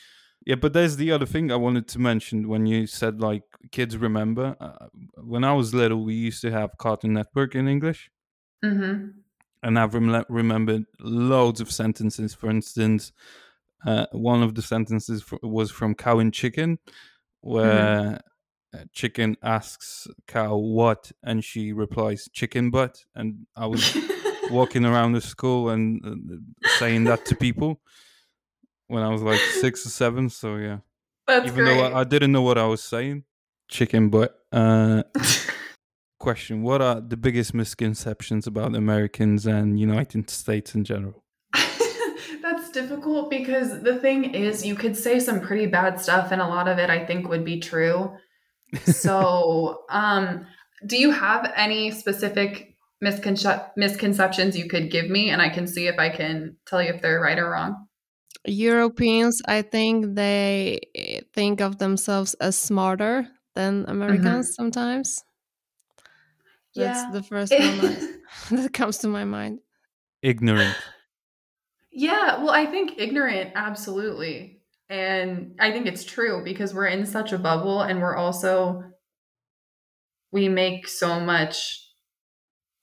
[0.46, 3.98] Yeah, but there's the other thing I wanted to mention when you said like kids
[3.98, 4.56] remember.
[4.60, 8.10] Uh, when I was little, we used to have Cartoon Network in English,
[8.64, 9.10] Mm-hmm.
[9.64, 12.34] and I've rem- remembered loads of sentences.
[12.34, 13.12] For instance,
[13.86, 16.80] uh, one of the sentences fr- was from Cow and Chicken,
[17.42, 18.20] where
[18.74, 23.98] uh, chicken asks cow what, and she replies chicken butt, and I was
[24.52, 27.82] walking around the school and uh, saying that to people
[28.88, 30.30] when I was like six or seven.
[30.30, 30.80] So yeah,
[31.26, 31.78] That's even great.
[31.78, 33.24] though I, I didn't know what I was saying,
[33.70, 34.36] chicken butt.
[34.52, 35.04] Uh,
[36.20, 41.24] question: What are the biggest misconceptions about Americans and United States in general?
[42.42, 46.48] That's difficult because the thing is, you could say some pretty bad stuff, and a
[46.48, 48.12] lot of it I think would be true.
[48.84, 50.46] So, um,
[50.86, 55.88] do you have any specific misconce- misconceptions you could give me, and I can see
[55.88, 57.88] if I can tell you if they're right or wrong?
[58.46, 65.24] Europeans, I think they eh, think of themselves as smarter than Americans sometimes.
[66.76, 67.12] That's Yeah.
[67.12, 67.98] the first one
[68.52, 69.60] that comes to my mind.
[70.22, 70.78] Ignorant.
[71.92, 74.59] Yeah, well, I think ignorant, absolutely.
[74.90, 78.84] And I think it's true because we're in such a bubble and we're also,
[80.32, 81.86] we make so much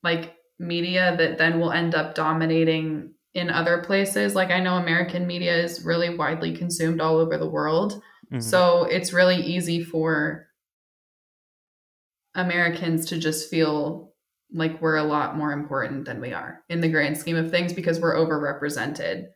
[0.02, 4.34] like media that then will end up dominating in other places.
[4.34, 8.00] Like I know American media is really widely consumed all over the world.
[8.32, 8.42] Mhm.
[8.42, 10.46] So it's really easy for
[12.34, 14.14] Americans to just feel
[14.52, 17.72] like we're a lot more important than we are in the grand scheme of things
[17.72, 19.26] because we're overrepresented.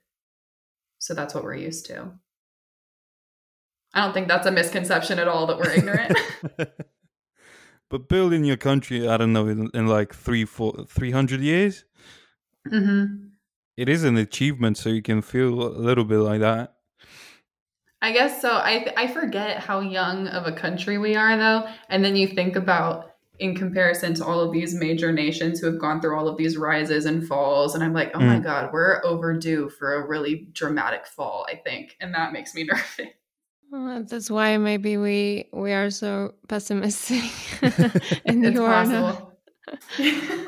[0.99, 2.13] So that's what we're used to.
[3.95, 6.17] I don't think that's a misconception at all that we're ignorant.
[7.89, 11.85] but building your country, I don't know, in, in like three, four, three hundred years,
[12.69, 13.31] hmm
[13.77, 14.77] it is an achievement.
[14.77, 16.75] So you can feel a little bit like that.
[18.03, 18.51] I guess so.
[18.51, 22.57] I I forget how young of a country we are though, and then you think
[22.57, 26.37] about in comparison to all of these major nations who have gone through all of
[26.37, 28.45] these rises and falls, and I'm like, oh my Mm.
[28.45, 31.47] god, we're overdue for a really dramatic fall.
[31.49, 33.01] I think, and that makes me nervous.
[33.73, 37.23] Uh, that's why maybe we we are so pessimistic.
[38.25, 39.15] and it's you are not.
[39.15, 39.27] possible.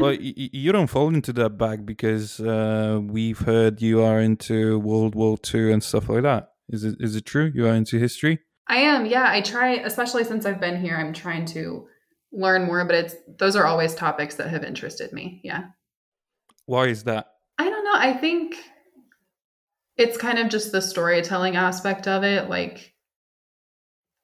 [0.00, 4.18] Well, y- y- you don't fall into that bag because uh, we've heard you are
[4.20, 6.48] into World War Two and stuff like that.
[6.68, 7.52] Is it is it true?
[7.54, 8.40] You are into history?
[8.68, 9.26] I am, yeah.
[9.28, 10.96] I try, especially since I've been here.
[10.96, 11.87] I'm trying to
[12.32, 15.40] learn more, but it's those are always topics that have interested me.
[15.44, 15.64] Yeah.
[16.66, 17.26] Why is that?
[17.58, 17.94] I don't know.
[17.94, 18.56] I think
[19.96, 22.48] it's kind of just the storytelling aspect of it.
[22.48, 22.91] Like,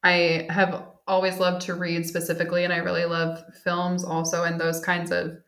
[0.02, 4.80] I have always loved to read specifically, and I really love films also, and those
[4.80, 5.38] kinds of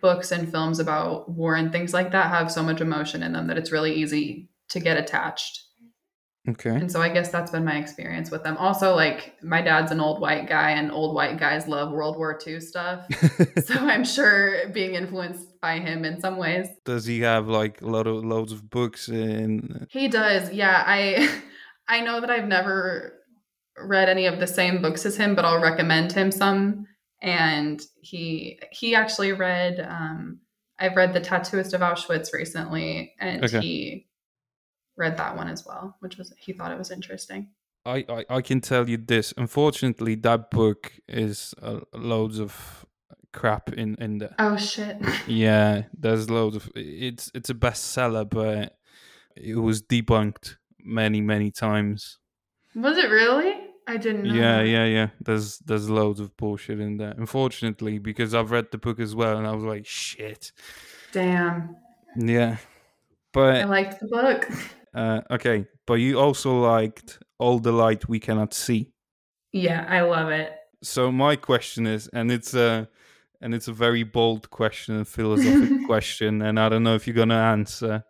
[0.00, 3.46] books and films about war and things like that have so much emotion in them
[3.48, 5.62] that it's really easy to get attached.
[6.48, 6.70] Okay.
[6.70, 8.56] And so I guess that's been my experience with them.
[8.56, 12.38] Also, like, my dad's an old white guy, and old white guys love World War
[12.44, 13.06] II stuff.
[13.64, 16.66] so I'm sure being influenced by him in some ways.
[16.86, 19.86] Does he have like a lot of loads of books in?
[19.90, 20.50] He does.
[20.50, 21.30] Yeah, I
[21.88, 23.19] I know that I've never
[23.78, 26.86] read any of the same books as him, but I'll recommend him some.
[27.22, 30.40] And he he actually read um
[30.78, 33.60] I've read The Tattooist of Auschwitz recently and Okay.
[33.60, 34.06] he
[34.96, 37.50] read that one as well, which was he thought it was interesting.
[37.84, 39.32] I, I I can tell you this.
[39.36, 42.86] Unfortunately, that book is uh, loads of
[43.32, 44.34] crap in in there.
[44.38, 44.96] Oh shit.
[45.26, 46.70] Yeah, there's loads of.
[46.74, 48.76] It's it's a bestseller, but
[49.36, 52.18] it was debunked many many times.
[52.74, 53.54] was it really?
[53.90, 54.34] I didn't know.
[54.34, 54.68] Yeah, that.
[54.68, 55.08] yeah, yeah.
[55.20, 57.12] There's there's loads of bullshit in there.
[57.16, 60.52] Unfortunately, because I've read the book as well, and I was like, shit.
[61.10, 61.74] Damn.
[62.16, 62.58] Yeah,
[63.32, 64.48] But I liked the book.
[64.94, 65.66] uh, okay.
[65.88, 68.92] But you also liked all the light we cannot see.
[69.52, 70.52] Yeah, I love it.
[70.84, 72.88] So my question is, and it's a
[73.40, 77.16] and it's a very bold question, a philosophic question, and I don't know if you're
[77.16, 78.04] gonna answer.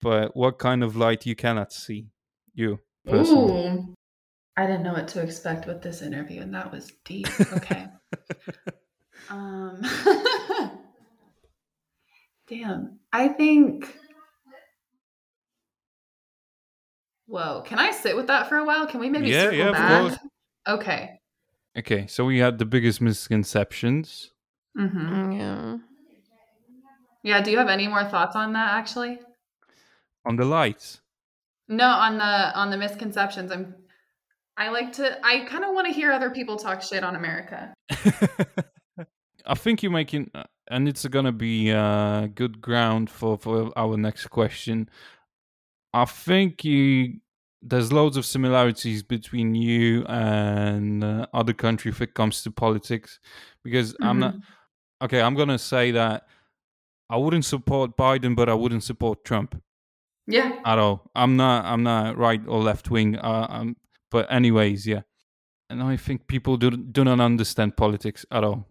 [0.00, 2.10] But what kind of light you cannot see?
[2.54, 3.68] You personally.
[3.70, 3.94] Ooh.
[4.60, 7.26] I didn't know what to expect with this interview, and that was deep.
[7.52, 7.86] Okay.
[9.30, 9.80] um,
[12.46, 12.98] damn.
[13.12, 13.96] I think
[17.26, 18.86] Whoa, can I sit with that for a while?
[18.88, 20.00] Can we maybe Yeah, circle yeah, of back?
[20.00, 20.18] course.
[20.66, 21.20] Okay.
[21.78, 24.32] Okay, so we had the biggest misconceptions.
[24.76, 25.78] hmm Mm, Yeah.
[27.22, 27.40] Yeah.
[27.42, 28.70] Do you have any more thoughts on that?
[28.74, 29.20] Actually,
[30.26, 31.00] On the lights.
[31.68, 31.86] no.
[31.86, 33.74] On the on the misconceptions, I'm.
[34.56, 35.18] I like to.
[35.24, 37.72] I kind of want to hear other people talk shit on America.
[39.46, 43.96] I think you're making, uh, and it's gonna be uh, good ground for for our
[43.96, 44.88] next question.
[45.94, 47.20] I think you
[47.62, 53.18] there's loads of similarities between you and uh, other country if it comes to politics,
[53.64, 54.42] because I'm not Mhm.
[55.02, 55.20] okay.
[55.22, 56.26] I'm gonna say that
[57.08, 59.60] I wouldn't support Biden, but I wouldn't support Trump
[60.26, 60.60] Yeah.
[60.64, 61.10] at all.
[61.14, 61.64] I'm not.
[61.64, 63.16] I'm not right or left wing.
[63.16, 63.76] Uh, um,
[64.10, 65.02] but anyways, yeah.
[65.68, 68.66] And I think people do do not understand politics at all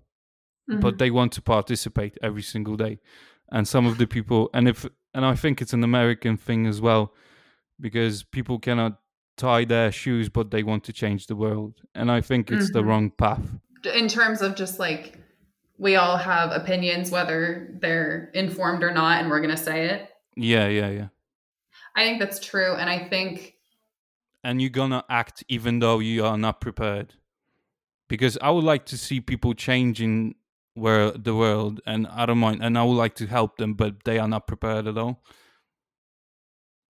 [0.70, 0.82] Mhm.
[0.82, 3.00] but they want to participate every single day
[3.52, 4.86] and some of the people and if
[5.16, 7.12] and i think it's an american thing as well
[7.80, 9.00] because people cannot
[9.36, 12.82] tie their shoes but they want to change the world and i think it's the
[12.84, 12.88] Mhm.
[12.88, 13.48] wrong path
[13.96, 15.18] in terms of just like
[15.80, 20.10] we all have opinions, whether they're informed or not, and we're gonna say it.
[20.36, 21.08] yeah yeah yeah
[21.96, 23.56] I think that's true, and I think
[24.44, 27.16] and you're gonna act even though you are not prepared.
[28.08, 30.36] Because i would like to see people changing
[30.74, 34.04] where the world and i don't mind and i would like to help them but
[34.06, 35.24] they are not prepared at all.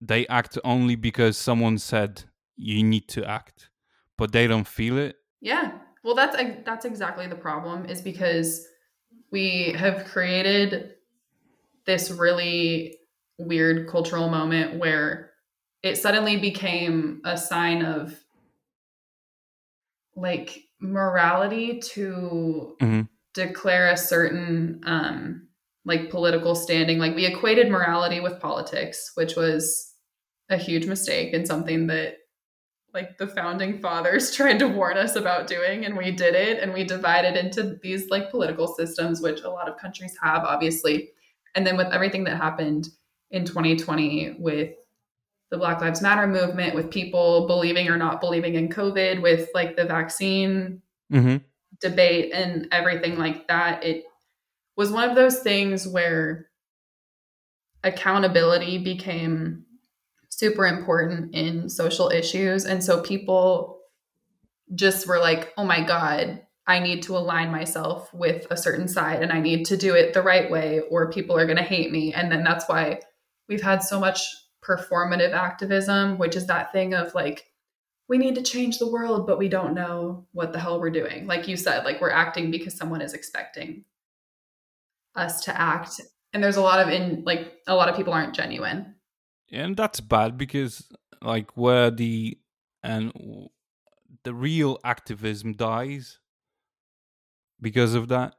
[0.01, 2.23] They act only because someone said
[2.55, 3.69] you need to act
[4.19, 5.15] but they don't feel it.
[5.41, 5.71] Yeah.
[6.03, 6.35] Well, that's
[6.65, 8.67] that's exactly the problem is because
[9.31, 10.95] we have created
[11.85, 12.97] this really
[13.37, 15.28] weird cultural moment where
[15.83, 18.15] it suddenly became a sign of
[20.15, 23.07] like morality to Mhm.
[23.33, 25.47] declare a certain um
[25.85, 29.93] like political standing like we equated morality with politics which was
[30.49, 32.17] a huge mistake and something that
[32.93, 36.73] like the founding fathers tried to warn us about doing and we did it and
[36.73, 41.11] we divided into these like political systems which a lot of countries have obviously
[41.55, 42.89] and then with everything that happened
[43.31, 44.73] in 2020 with
[45.51, 49.75] the black lives matter movement with people believing or not believing in covid with like
[49.75, 50.81] the vaccine
[51.11, 51.37] mm-hmm.
[51.81, 53.83] debate and everything like that.
[53.83, 54.05] It
[54.75, 56.49] was one of those things where
[57.83, 59.65] accountability became
[60.29, 62.65] super important in social issues.
[62.65, 63.79] And so people
[64.75, 69.23] just were like oh my god i need to align myself with a certain side
[69.23, 71.91] and i need to do it the right way or people are going to hate
[71.91, 72.13] me.
[72.13, 72.99] And then that's why
[73.47, 74.19] we've had so much
[74.61, 77.49] performative activism which is that thing of like
[78.09, 81.27] we need to change the world but we don't know what the hell we're doing.
[81.27, 83.85] Like you said like we're acting because someone is expecting
[85.15, 86.01] us to act.
[86.33, 88.95] And there's a lot of in like a lot of people aren't genuine.
[89.51, 90.89] And that's bad because
[91.21, 92.37] like where the
[92.83, 93.13] and
[94.23, 96.19] the real activism dies
[97.61, 98.35] because of that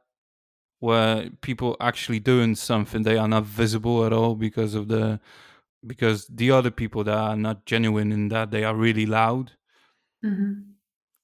[0.79, 5.19] where people actually doing something they are not visible at all because of the
[5.85, 9.53] because the other people that are not genuine in that they are really loud.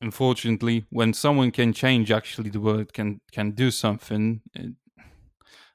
[0.02, 4.74] Unfortunately when someone can change actually the world can can do something it,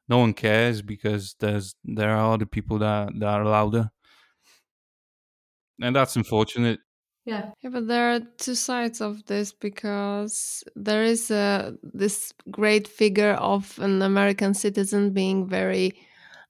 [0.09, 3.91] no one cares because there's there are other people that that are louder.
[5.81, 6.81] And that's unfortunate.
[7.25, 7.51] Yeah.
[7.63, 13.35] Yeah, but there are two sides of this because there is a this great figure
[13.35, 15.93] of an American citizen being very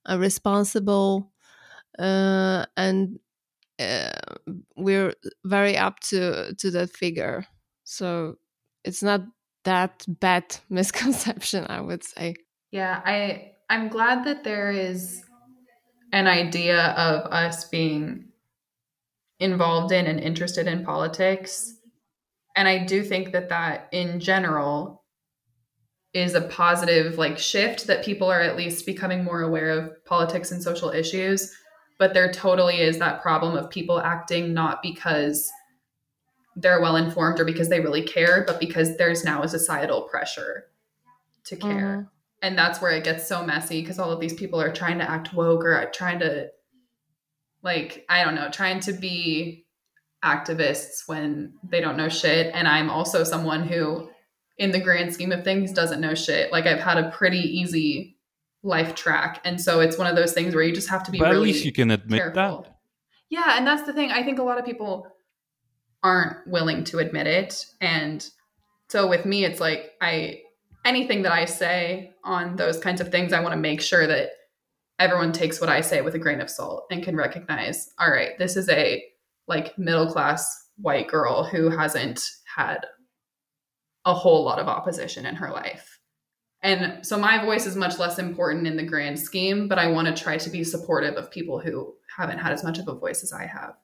[0.08, 1.31] uh, responsible,
[1.98, 3.18] uh, and
[3.78, 4.10] uh,
[4.76, 5.14] we're
[5.44, 7.46] very up to to that figure.
[7.84, 8.36] So
[8.84, 9.22] it's not
[9.64, 12.34] that bad misconception, I would say.
[12.72, 15.22] yeah i i'm glad that there is
[16.12, 18.28] an idea of us being
[19.38, 21.74] involved in and interested in politics
[22.56, 25.04] and i do think that that in general
[26.14, 30.50] is a positive like shift that people are at least becoming more aware of politics
[30.50, 31.54] and social issues
[32.02, 35.52] but there totally is that problem of people acting not because
[36.56, 40.64] they're well informed or because they really care but because there's now a societal pressure
[41.44, 41.70] to care.
[41.70, 42.08] Mhm.
[42.42, 45.08] and that's where it gets so messy because all of these people are trying to
[45.08, 46.48] act woke or trying to
[47.62, 49.64] like i don't know trying to be
[50.24, 52.50] activists when they don't know shit.
[52.52, 54.10] And i'm also someone who
[54.58, 56.50] in the grand scheme of things doesn't know shit.
[56.50, 58.16] Like i've had a pretty easy
[58.62, 61.18] life track and so it's one of those things where you just have to be
[61.18, 62.62] but at really least you can admit careful.
[62.62, 62.72] that
[63.32, 64.10] Yeah, and that's the thing.
[64.10, 65.06] I think a lot of people
[66.02, 67.64] aren't willing to admit it.
[67.80, 68.28] And
[68.90, 70.40] so with me, it's like I
[70.84, 74.32] anything that I say on those kinds of things, I want to make sure that
[74.98, 78.38] everyone takes what I say with a grain of salt and can recognize, all right,
[78.38, 79.02] this is a
[79.48, 82.20] like middle class white girl who hasn't
[82.54, 82.84] had
[84.04, 85.91] a whole lot of opposition in her life.
[86.62, 90.06] And so my voice is much less important in the grand scheme, but I want
[90.08, 93.22] to try to be supportive of people who haven't had as much of a voice
[93.24, 93.74] as I have.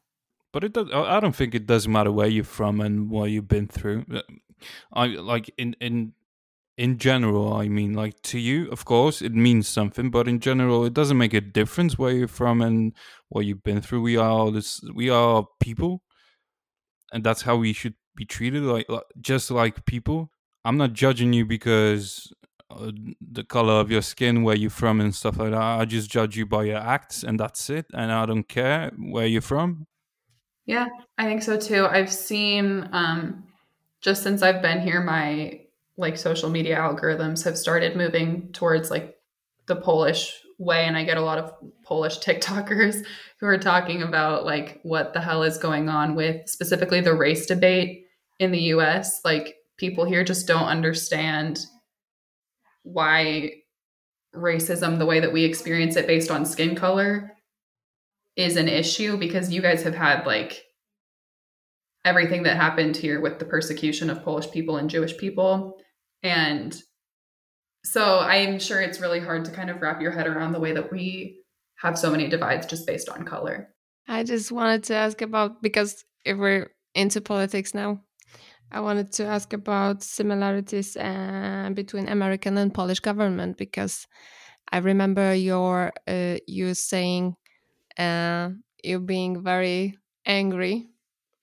[0.52, 3.48] But it does, I don't think it doesn't matter where you're from and what you've
[3.48, 4.04] been through.
[4.12, 4.22] Uh,
[4.92, 6.12] I like in in
[6.76, 7.52] in general.
[7.52, 11.18] I mean, like to you, of course, it means something, but in general, it doesn't
[11.18, 12.94] make a difference where you're from and
[13.28, 14.02] what you've been through.
[14.02, 14.80] We are this.
[14.94, 16.02] We are people,
[17.12, 18.62] and that's how we should be treated.
[18.62, 20.30] Like, like just like people.
[20.64, 22.32] I'm not judging you because
[22.70, 25.60] the color of your skin, where you're from, and stuff like that.
[25.60, 27.86] I just judge you by your acts, and that's it.
[27.92, 29.86] And I don't care where you're from.
[30.66, 31.86] Yeah, I think so too.
[31.86, 33.44] I've seen um,
[34.02, 35.60] just since I've been here, my
[35.96, 39.16] like social media algorithms have started moving towards like
[39.66, 41.54] the Polish way, and I get a lot of
[41.84, 43.02] Polish TikTokers
[43.40, 47.46] who are talking about like what the hell is going on with specifically the race
[47.46, 48.04] debate
[48.38, 49.20] in the U.S.
[49.24, 51.60] Like people here just don't understand
[52.82, 53.52] why
[54.34, 57.32] racism, the way that we experience it based on skin color,
[58.36, 60.62] is an issue because you guys have had like
[62.04, 65.76] everything that happened here with the persecution of Polish people and Jewish people.
[66.22, 66.76] And
[67.84, 70.72] so I'm sure it's really hard to kind of wrap your head around the way
[70.72, 71.42] that we
[71.76, 73.68] have so many divides just based on color.
[74.08, 78.00] I just wanted to ask about because if we're into politics now,
[78.70, 84.06] I wanted to ask about similarities uh, between American and Polish government because
[84.70, 87.36] I remember your uh, you saying
[87.98, 88.50] uh,
[88.84, 90.90] you being very angry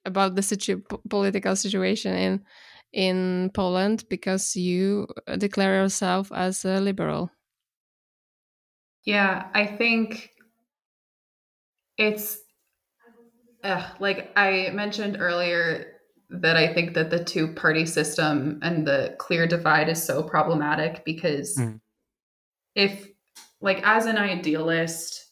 [0.06, 2.46] about the situ political situation in
[2.94, 5.08] in Poland because you
[5.38, 7.32] declare yourself as a liberal.
[9.04, 10.32] Yeah, I think
[11.98, 12.42] it's
[14.00, 15.95] like I mentioned earlier
[16.30, 21.06] that I think that the two party system and the clear divide is so problematic
[21.06, 21.80] because mm.
[22.76, 23.08] if,
[23.62, 25.26] like, as an idealist,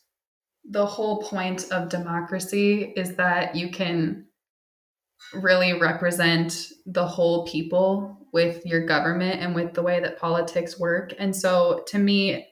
[0.69, 4.25] the whole point of democracy is that you can
[5.33, 11.13] really represent the whole people with your government and with the way that politics work.
[11.19, 12.47] And so to me,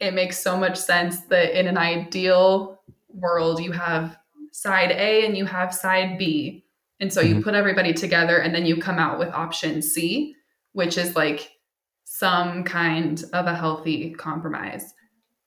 [0.00, 4.18] it makes so much sense that in an ideal world, you have
[4.50, 6.64] side A and you have side B.
[7.02, 7.38] And so mm-hmm.
[7.38, 10.36] you put everybody together and then you come out with option C,
[10.70, 11.50] which is like
[12.04, 14.94] some kind of a healthy compromise.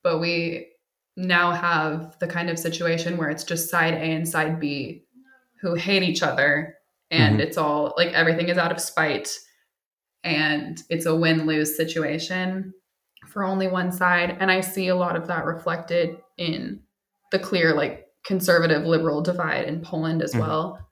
[0.04, 0.68] But we
[1.16, 5.06] now have the kind of situation where it's just side A and side B
[5.62, 6.76] who hate each other
[7.10, 7.48] and mm-hmm.
[7.48, 9.30] it's all like everything is out of spite
[10.26, 12.74] and it's a win-lose situation
[13.28, 16.82] for only one side and I see a lot of that reflected in
[17.32, 20.42] the clear like conservative liberal divide in Poland as mm-hmm.
[20.42, 20.85] well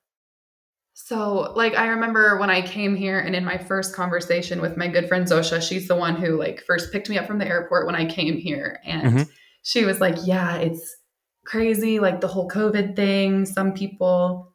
[0.94, 4.88] so, like, I remember when I came here and in my first conversation with my
[4.88, 7.88] good friend Zosia, she's the one who, like, first picked me up from the airport
[7.88, 8.80] when I came here.
[8.86, 9.24] And mm-hmm.
[9.64, 10.96] she was like, Yeah, it's
[11.46, 12.00] crazy.
[12.00, 13.46] Like, the whole COVID thing.
[13.46, 14.54] Some people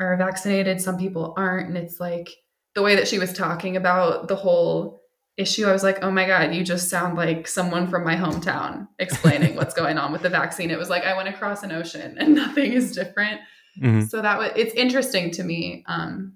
[0.00, 1.68] are vaccinated, some people aren't.
[1.68, 2.30] And it's like
[2.74, 5.00] the way that she was talking about the whole
[5.36, 8.88] issue, I was like, Oh my God, you just sound like someone from my hometown
[8.98, 10.70] explaining what's going on with the vaccine.
[10.70, 13.40] It was like I went across an ocean and nothing is different.
[13.80, 14.02] Mm-hmm.
[14.02, 15.84] So that was it's interesting to me.
[15.86, 16.34] Um,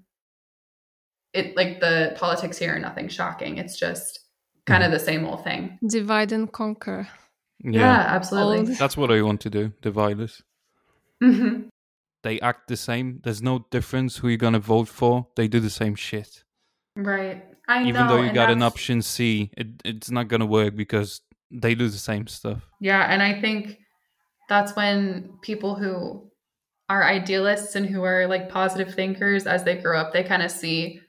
[1.33, 3.57] it like the politics here are nothing shocking.
[3.57, 4.19] It's just
[4.65, 4.93] kind mm-hmm.
[4.93, 5.79] of the same old thing.
[5.87, 7.07] Divide and conquer.
[7.63, 8.73] Yeah, yeah absolutely.
[8.75, 9.73] That's what I want to do.
[9.81, 10.41] Divide us.
[11.23, 11.67] Mm-hmm.
[12.23, 13.19] They act the same.
[13.23, 15.27] There's no difference who you're gonna vote for.
[15.35, 16.43] They do the same shit.
[16.95, 17.45] Right.
[17.67, 20.75] I know Even know, though you got an option C, it, it's not gonna work
[20.75, 22.67] because they do the same stuff.
[22.79, 23.79] Yeah, and I think
[24.49, 26.30] that's when people who
[26.91, 30.51] are idealists and who are like positive thinkers as they grow up, they kind of
[30.51, 30.99] see,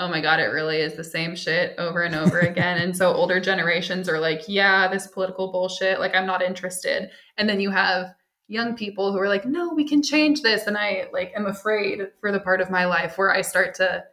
[0.00, 2.78] oh my God, it really is the same shit over and over again.
[2.78, 7.10] and so older generations are like, yeah, this political bullshit, like I'm not interested.
[7.36, 8.14] And then you have
[8.48, 10.66] young people who are like, no, we can change this.
[10.66, 14.04] And I like am afraid for the part of my life where I start to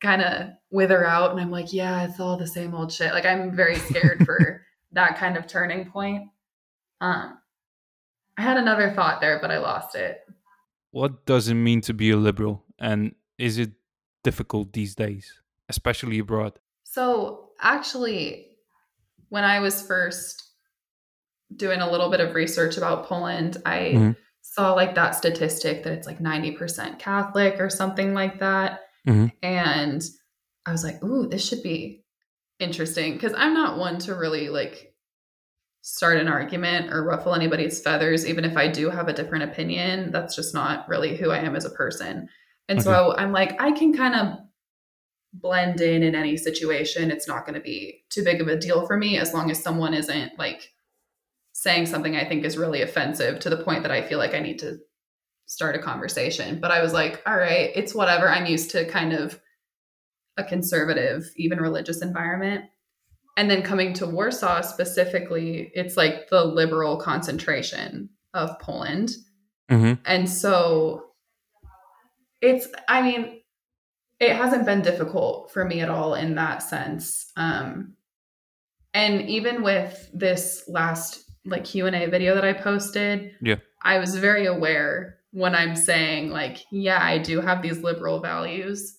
[0.00, 3.12] kind of wither out and I'm like, yeah, it's all the same old shit.
[3.12, 4.62] Like I'm very scared for
[4.92, 6.28] that kind of turning point.
[7.00, 7.38] Um,
[8.38, 10.20] I had another thought there, but I lost it.
[10.90, 12.64] What does it mean to be a liberal?
[12.78, 13.72] And is it
[14.24, 15.32] difficult these days,
[15.68, 16.58] especially abroad?
[16.84, 18.48] So, actually,
[19.28, 20.42] when I was first
[21.56, 24.10] doing a little bit of research about Poland, I mm-hmm.
[24.42, 28.80] saw like that statistic that it's like 90% Catholic or something like that.
[29.06, 29.26] Mm-hmm.
[29.42, 30.02] And
[30.66, 32.04] I was like, ooh, this should be
[32.58, 34.91] interesting because I'm not one to really like
[35.82, 40.12] start an argument or ruffle anybody's feathers, even if I do have a different opinion.
[40.12, 42.28] That's just not really who I am as a person.
[42.68, 42.84] And Okay.
[42.84, 44.38] so I'm like, I can kind of
[45.34, 47.10] blend in in any situation.
[47.10, 49.62] It's not going to be too big of a deal for me as long as
[49.62, 50.70] someone isn't like
[51.52, 54.40] saying something I think is really offensive to the point that I feel like I
[54.40, 54.78] need to
[55.46, 56.60] start a conversation.
[56.60, 58.28] But I was like, all right, it's whatever.
[58.28, 59.40] I'm used to kind of
[60.36, 62.64] a conservative, even religious environment.
[63.36, 69.12] And then coming to Warsaw specifically, it's like the liberal concentration of Poland.
[69.70, 71.06] hmm And so
[72.40, 73.40] it's, I mean,
[74.20, 77.32] it hasn't been difficult for me at all in that sense.
[77.36, 77.94] Um,
[78.94, 83.56] and even with this last like Q&A video that I posted, Yeah.
[83.82, 88.98] I was very aware when I'm saying like, yeah, I do have these liberal values.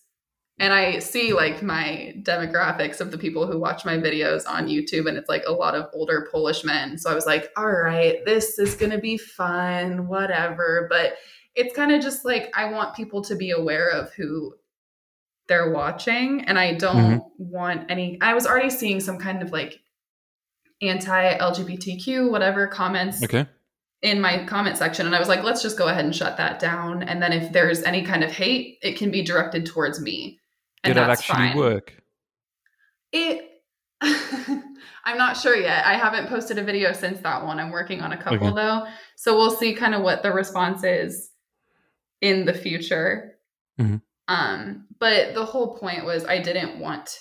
[0.60, 5.08] And I see like my demographics of the people who watch my videos on YouTube,
[5.08, 6.98] and it's like a lot of older Polish men.
[6.98, 10.88] So I was like, all right, this is going to be fun, whatever.
[10.90, 11.16] But
[11.56, 14.54] it's kind of just like I want people to be aware of who
[15.48, 16.46] they're watching.
[16.46, 17.50] And I don't mm-hmm.
[17.52, 19.80] want any, I was already seeing some kind of like
[20.82, 23.46] anti LGBTQ, whatever comments Okay.
[24.02, 26.60] in my comment section and I was like, let's just go ahead and shut that
[26.60, 27.04] down.
[27.04, 30.40] And then if there's any kind of hate, it can be directed towards me.
[30.84, 31.58] And Did that actually fine.
[31.58, 31.94] work?
[33.12, 33.50] It
[34.02, 35.86] I'm not sure yet.
[35.86, 37.60] I haven't posted a video since that one.
[37.60, 38.56] I'm working on a couple Okay.
[38.56, 38.88] though.
[39.16, 41.32] So we'll see kind of what the response is
[42.22, 43.36] in the future.
[43.80, 44.02] Mhm.
[44.28, 47.18] Um, but the whole point was I didn't want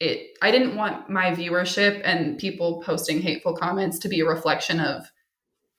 [0.00, 4.80] it I didn't want my viewership and people posting hateful comments to be a reflection
[4.80, 5.06] of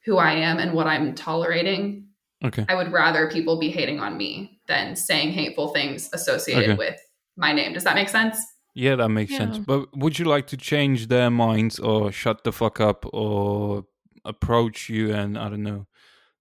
[0.05, 2.07] who I am and what I'm tolerating.
[2.43, 2.65] Okay.
[2.67, 6.77] I would rather people be hating on me than saying hateful things associated Okay.
[6.77, 6.99] with
[7.37, 7.73] my name.
[7.73, 8.37] Does that make sense?
[8.75, 9.59] Yeah, that makes sense.
[9.59, 13.85] But would you like to change their minds or shut the fuck up or
[14.25, 15.85] approach you and I don't know.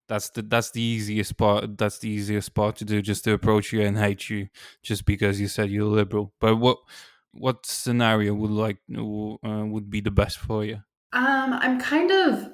[0.09, 3.73] That's the that's the easiest part that's the easiest part to do just to approach
[3.73, 4.49] you and hate you
[4.83, 6.33] just because you said you're liberal.
[6.41, 6.79] But what
[7.33, 10.83] what scenario would like uh, would be the best for you?
[11.13, 12.51] Um, I'm kind of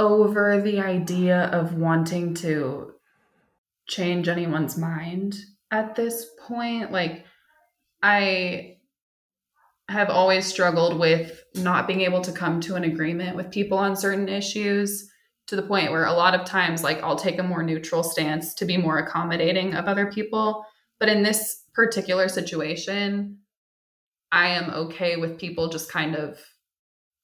[0.00, 2.94] over the idea of wanting to
[3.86, 5.36] change anyone's mind
[5.70, 6.90] at this point.
[6.90, 7.26] Like,
[8.02, 8.78] I
[9.88, 13.94] have always struggled with not being able to come to an agreement with people on
[13.94, 15.10] certain issues
[15.48, 18.54] to the point where a lot of times, like, I'll take a more neutral stance
[18.54, 20.64] to be more accommodating of other people.
[20.98, 23.38] But in this particular situation,
[24.32, 26.38] I am okay with people just kind of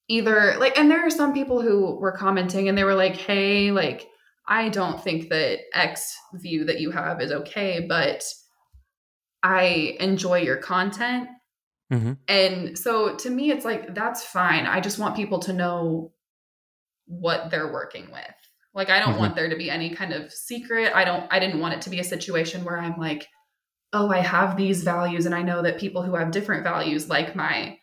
[0.08, 3.70] either like and there are some people who were commenting and they were like hey
[3.72, 4.06] like
[4.46, 8.22] i don't think that x view that you have is okay but
[9.42, 11.28] i enjoy your content.
[11.90, 14.66] Hmm and so to me it's like that's fine.
[14.66, 16.12] I just want people to know
[17.06, 18.34] what they're working with.
[18.74, 19.18] Like i don't Mhm.
[19.18, 20.92] want there to be any kind of secret.
[20.94, 23.28] I don't i didn't want it to be a situation where i'm like
[23.92, 27.36] oh i have these values and i know that people who have different values like
[27.36, 27.78] my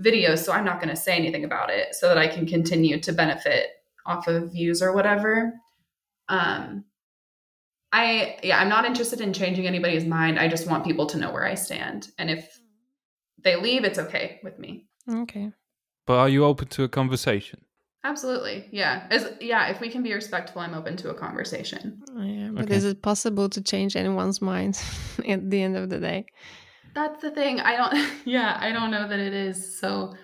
[0.00, 3.00] videos so i'm not going to say anything about it so that i can continue
[3.00, 3.68] to benefit
[4.04, 5.52] off of views or whatever
[6.28, 6.84] um
[7.92, 11.30] i yeah i'm not interested in changing anybody's mind i just want people to know
[11.32, 12.60] where i stand and if
[13.42, 15.52] they leave it's okay with me Okay.
[16.04, 17.60] But are you open to a conversation?
[18.04, 22.50] absolutely yeah as yeah if we can be respectful i'm open to a conversation Yeah,
[22.52, 22.76] but Okay.
[22.76, 24.78] is it possible to change anyone's mind
[25.28, 26.26] at the end of the day?
[26.96, 27.60] That's the thing.
[27.60, 27.94] I don't
[28.24, 29.78] yeah i don't know that it is.
[29.78, 30.14] So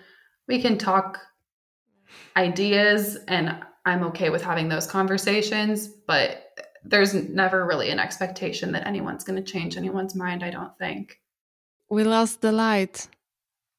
[0.47, 1.19] we can talk
[2.35, 3.55] ideas and
[3.85, 6.43] i'm okay with having those conversations but
[6.83, 11.19] there's never really an expectation that anyone's going to change anyone's mind i don't think.
[11.89, 13.07] We lost the light.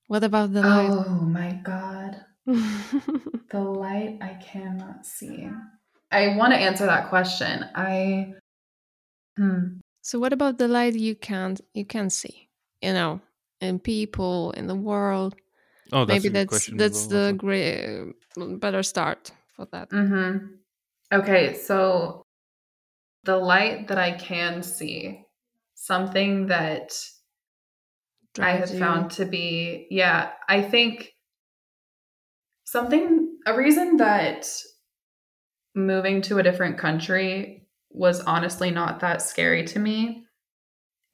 [0.06, 0.90] What about the light?
[0.90, 2.24] oh my god.
[3.54, 5.48] The light i cannot see.
[6.10, 7.66] I want to answer that question.
[7.74, 8.34] I
[9.36, 9.78] hmm.
[10.02, 12.43] So what about the light you can't you can see?
[12.84, 13.20] You know,
[13.62, 15.34] in people, in the world.
[15.90, 17.36] Oh, that's Maybe a that's question that's well, the also.
[17.38, 19.88] great better start for that.
[19.88, 20.46] Mm-hmm.
[21.10, 22.26] Okay, so
[23.24, 25.24] the light that I can see,
[25.74, 26.92] something that
[28.38, 28.78] I have you.
[28.78, 31.12] found to be, yeah, I think
[32.64, 34.46] something, a reason that
[35.74, 40.26] moving to a different country was honestly not that scary to me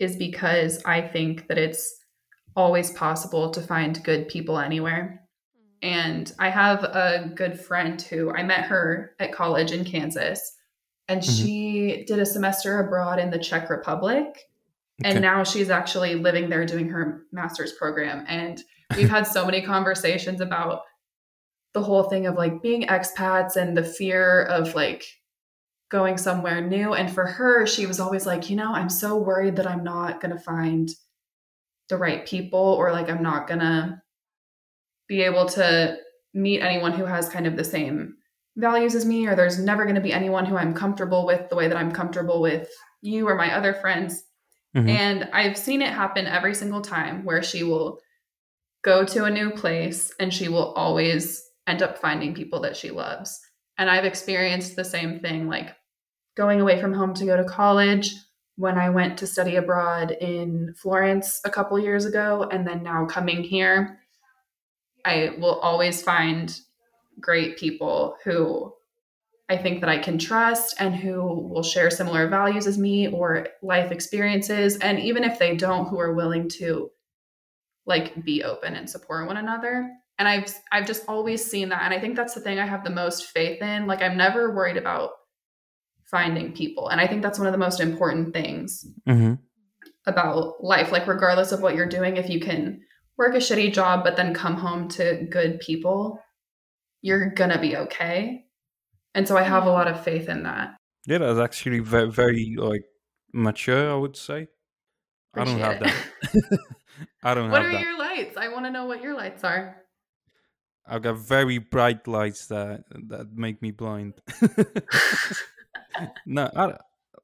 [0.00, 1.96] is because I think that it's
[2.56, 5.22] always possible to find good people anywhere.
[5.82, 10.56] And I have a good friend who I met her at college in Kansas,
[11.08, 11.36] and Mhm.
[11.44, 14.26] she did a semester abroad in the Czech Republic.
[15.02, 15.12] Okay.
[15.12, 18.24] And now she's actually living there doing her master's program.
[18.28, 18.62] And
[18.96, 20.82] we've had so many conversations about
[21.72, 25.04] the whole thing of like being expats and the fear of like
[25.90, 26.94] going somewhere new.
[26.94, 30.20] And for her, she was always like, you know, I'm so worried that I'm not
[30.20, 30.88] going to find
[31.88, 34.00] the right people or like I'm not going to
[35.08, 35.96] be able to
[36.32, 38.14] meet anyone who has kind of the same
[38.56, 41.56] values as me, or there's never going to be anyone who I'm comfortable with the
[41.56, 42.68] way that I'm comfortable with
[43.02, 44.22] you or my other friends.
[44.76, 44.88] Mm-hmm.
[44.88, 47.98] And I've seen it happen every single time where she will
[48.82, 52.90] go to a new place and she will always end up finding people that she
[52.90, 53.40] loves.
[53.78, 55.74] And I've experienced the same thing like
[56.36, 58.14] going away from home to go to college
[58.56, 63.06] when I went to study abroad in Florence a couple years ago, and then now
[63.06, 64.00] coming here,
[65.04, 66.54] I will always find
[67.20, 68.74] great people who
[69.48, 73.48] I think that I can trust and who will share similar values as me or
[73.62, 74.76] life experiences.
[74.76, 76.90] And even if they don't, who are willing to
[77.84, 79.90] like be open and support one another.
[80.18, 81.82] And I've I've just always seen that.
[81.82, 83.86] And I think that's the thing I have the most faith in.
[83.86, 85.10] Like I'm never worried about
[86.10, 86.88] finding people.
[86.88, 89.34] And I think that's one of the most important things mm-hmm.
[90.06, 90.92] about life.
[90.92, 92.80] Like, regardless of what you're doing, if you can
[93.16, 96.20] work a shitty job, but then come home to good people,
[97.02, 98.44] you're going to be okay.
[99.14, 100.76] And so I have a lot of faith in that.
[101.06, 102.84] Yeah, that's actually very, very like
[103.32, 104.48] mature, I would say.
[105.34, 105.94] Appreciate I don't have it.
[106.32, 106.58] that.
[107.22, 107.78] I don't what have that.
[107.78, 108.36] What are your lights?
[108.36, 109.76] I want to know what your lights are.
[110.86, 114.14] I've got very bright lights that that make me blind.
[116.26, 116.76] no, I,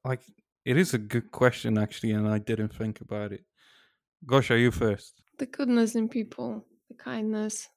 [0.04, 0.20] like
[0.64, 3.44] it is a good question actually, and I didn't think about it.
[4.24, 5.22] Gosh, are you first?
[5.38, 7.68] The goodness in people, the kindness,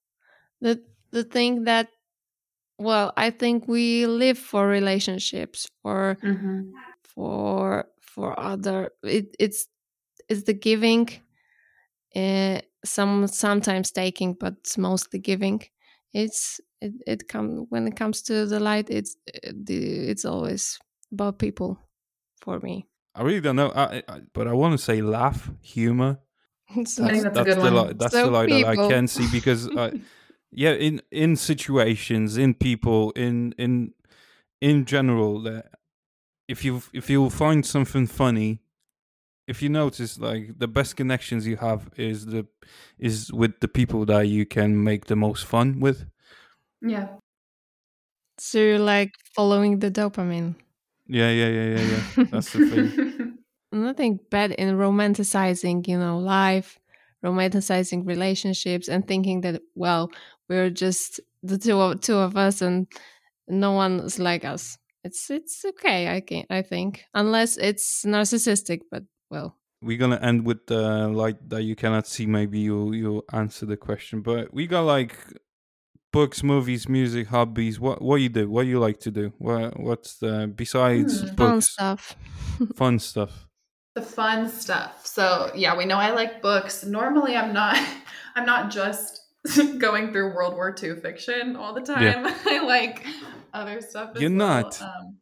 [0.61, 0.81] the
[1.11, 1.89] the thing that,
[2.77, 6.71] well, I think we live for relationships or mm-hmm.
[7.03, 8.91] for for other.
[9.03, 9.67] It, it's
[10.27, 11.09] it's the giving,
[12.15, 15.61] uh, some sometimes taking, but mostly giving.
[16.13, 18.89] It's it it come when it comes to the light.
[18.89, 20.79] It's eh, it's always
[21.11, 21.79] about people
[22.41, 22.87] for me.
[23.15, 26.19] I really don't know, I, I, but I want to say laugh, humor.
[26.75, 29.27] that's, I think that's, that's the light, that's so the light that I can see
[29.31, 29.99] because, I,
[30.51, 33.93] yeah, in in situations, in people, in in
[34.61, 35.71] in general, that
[36.47, 38.61] if you if you find something funny,
[39.47, 42.47] if you notice, like the best connections you have is the
[42.97, 46.05] is with the people that you can make the most fun with.
[46.81, 47.07] Yeah.
[48.37, 50.55] So you're like following the dopamine.
[51.09, 52.23] Yeah, yeah, yeah, yeah, yeah.
[52.31, 53.37] That's the thing.
[53.71, 56.79] Nothing bad in romanticizing, you know, life,
[57.25, 60.11] romanticizing relationships, and thinking that well,
[60.47, 62.87] we're just the two of two of us, and
[63.47, 64.77] no one's like us.
[65.03, 66.15] It's it's okay.
[66.15, 69.55] I can I think unless it's narcissistic, but well.
[69.81, 72.25] We're gonna end with the light that you cannot see.
[72.25, 75.15] Maybe you'll you'll answer the question, but we got like
[76.11, 77.79] books, movies, music, hobbies.
[77.79, 78.49] What what you do?
[78.49, 79.33] What you like to do?
[79.37, 81.37] What what's the besides mm, books?
[81.37, 82.15] Fun stuff.
[82.75, 83.47] fun stuff.
[83.95, 85.05] The fun stuff.
[85.05, 86.85] So yeah, we know I like books.
[86.85, 87.79] Normally, I'm not.
[88.35, 89.21] I'm not just
[89.79, 92.03] going through World War II fiction all the time.
[92.03, 92.37] Yeah.
[92.45, 93.05] I like
[93.53, 94.11] other stuff.
[94.15, 94.61] You're well.
[94.61, 94.81] not.
[94.81, 95.17] Um,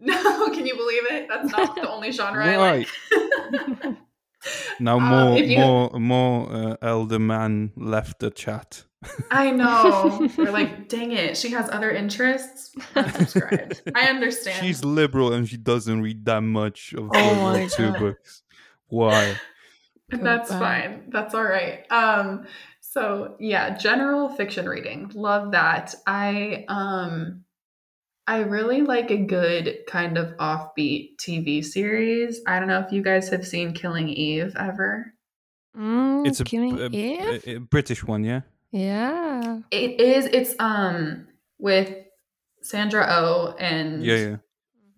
[0.00, 1.28] no, can you believe it?
[1.28, 2.88] That's not the only genre I like.
[4.78, 5.58] now more um, you...
[5.58, 8.84] more more uh, elder man left the chat.
[9.30, 10.28] I know.
[10.38, 12.74] We're like, dang it, she has other interests.
[12.94, 13.92] Unsubscribed.
[13.94, 14.64] I understand.
[14.64, 18.42] She's liberal and she doesn't read that much of oh two books.
[18.88, 19.36] Why?
[20.10, 21.04] That's fine.
[21.10, 21.84] That's all right.
[21.90, 22.46] Um,
[22.80, 25.10] so yeah, general fiction reading.
[25.14, 25.94] Love that.
[26.06, 27.44] I um
[28.26, 32.40] I really like a good kind of offbeat TV series.
[32.46, 35.14] I don't know if you guys have seen Killing Eve ever.
[35.76, 37.46] Mm, it's a, Killing a, Eve?
[37.46, 38.40] A, a British one, yeah.
[38.72, 39.60] Yeah.
[39.70, 40.26] It is.
[40.26, 41.94] It's um with
[42.62, 44.36] Sandra O oh and yeah, yeah.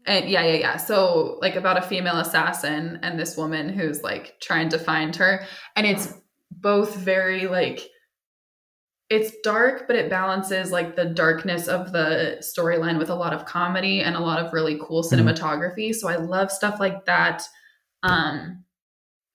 [0.07, 0.77] And yeah, yeah, yeah.
[0.77, 5.45] So like about a female assassin and this woman who's like trying to find her.
[5.77, 6.14] And it's
[6.51, 7.89] both very like
[9.09, 13.45] it's dark, but it balances like the darkness of the storyline with a lot of
[13.45, 15.29] comedy and a lot of really cool mm-hmm.
[15.29, 15.95] cinematography.
[15.95, 17.43] So I love stuff like that.
[18.03, 18.64] Um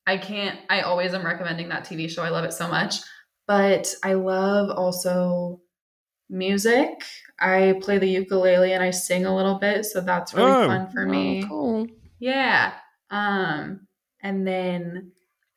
[0.07, 2.23] I can't I always am recommending that TV show.
[2.23, 2.95] I love it so much.
[3.47, 5.61] But I love also
[6.29, 7.03] music.
[7.39, 10.89] I play the ukulele and I sing a little bit, so that's really oh, fun
[10.91, 11.43] for me.
[11.43, 11.87] Oh, cool.
[12.19, 12.73] Yeah.
[13.11, 13.87] Um
[14.21, 15.11] and then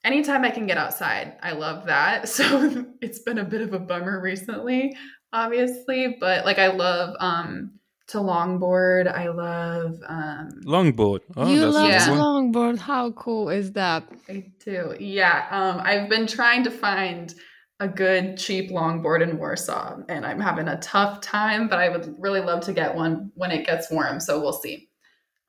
[0.05, 2.29] anytime I can get outside, I love that.
[2.29, 4.97] So it's been a bit of a bummer recently,
[5.33, 7.73] obviously, but like I love um
[8.09, 9.07] to longboard.
[9.13, 11.21] I love um longboard.
[11.37, 12.09] Oh, you love yeah.
[12.09, 12.79] longboard.
[12.79, 14.03] How cool is that?
[14.29, 14.97] I do.
[14.99, 15.47] Yeah.
[15.51, 17.35] Um I've been trying to find
[17.81, 22.15] a good cheap longboard in Warsaw and I'm having a tough time, but I would
[22.19, 24.19] really love to get one when it gets warm.
[24.21, 24.89] So we'll see.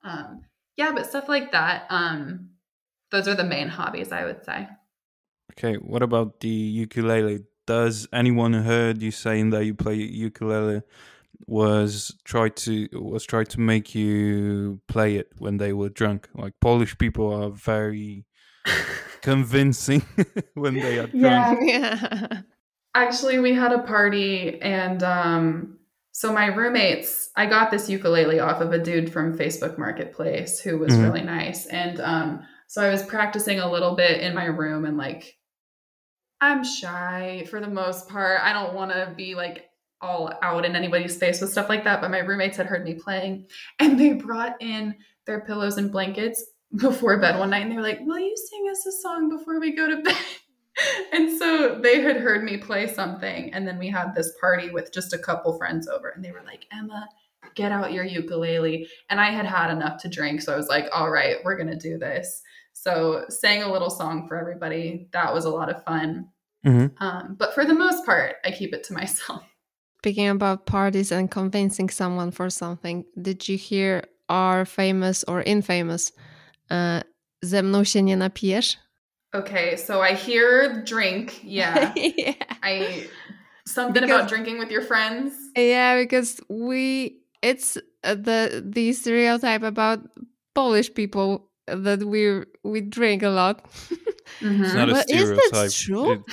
[0.04, 0.42] Um,
[0.78, 1.86] yeah, but stuff like that.
[1.90, 2.52] Um,
[3.12, 4.68] those are the main hobbies, I would say.
[5.54, 7.46] Okay, what about the ukulele?
[7.66, 10.84] Does anyone heard you saying that you play ukulele
[11.48, 16.30] was try to was try to make you play it when they were drunk?
[16.34, 18.26] Like Polish people are very
[19.22, 20.02] convincing
[20.56, 21.60] when they are drunk.
[21.64, 22.42] yeah.
[22.96, 25.76] Actually, we had a party and um
[26.12, 30.78] so my roommates, I got this ukulele off of a dude from Facebook Marketplace who
[30.78, 31.04] was Mhm.
[31.04, 31.66] really nice.
[31.68, 35.36] And um so I was practicing a little bit in my room and like
[36.42, 38.40] I'm shy for the most part.
[38.42, 39.66] I don't want to be like
[40.02, 42.94] all out in anybody's face with stuff like that, but my roommates had heard me
[42.94, 43.48] playing
[43.80, 44.96] and they brought in
[45.26, 46.44] their pillows and blankets
[46.76, 49.60] before bed one night and they were like, "Will you sing us a song before
[49.60, 50.16] we go to bed?"
[51.14, 54.94] and so they had heard me play something and then we had this party with
[54.94, 57.08] just a couple friends over and they were like, "Emma,
[57.56, 60.86] get out your ukulele." And I had had enough to drink, so I was like,
[60.94, 62.42] "All right, we're going to do this."
[62.74, 65.10] So sang a little song for everybody.
[65.12, 66.30] That was a lot of fun.
[66.66, 66.92] Mhm.
[67.02, 69.44] Um, but for the most part, I keep it to myself.
[70.00, 76.14] Speaking about parties and convincing someone for something, did you hear our famous or infamous
[76.72, 77.02] uh,
[77.44, 78.78] Ze mną się nie napijesz?
[79.34, 81.44] Okay, so I hear drink.
[81.44, 81.94] Yeah.
[82.18, 82.36] yeah.
[82.64, 82.84] I
[83.68, 85.34] something Because- about drinking with your friends.
[85.58, 87.12] Yeah, because we
[87.42, 90.00] it's uh, the the stereotype about
[90.54, 91.50] Polish people
[91.84, 93.66] that we we drink a lot.
[94.42, 96.24] It's not a But is that true?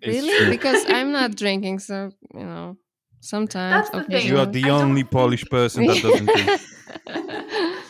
[0.00, 0.36] It- really?
[0.38, 0.50] true.
[0.50, 2.76] Because I'm not drinking, so you know,
[3.20, 3.90] sometimes.
[3.90, 4.26] That's the thing.
[4.26, 6.60] You are the I don't only Polish person that doesn't drink.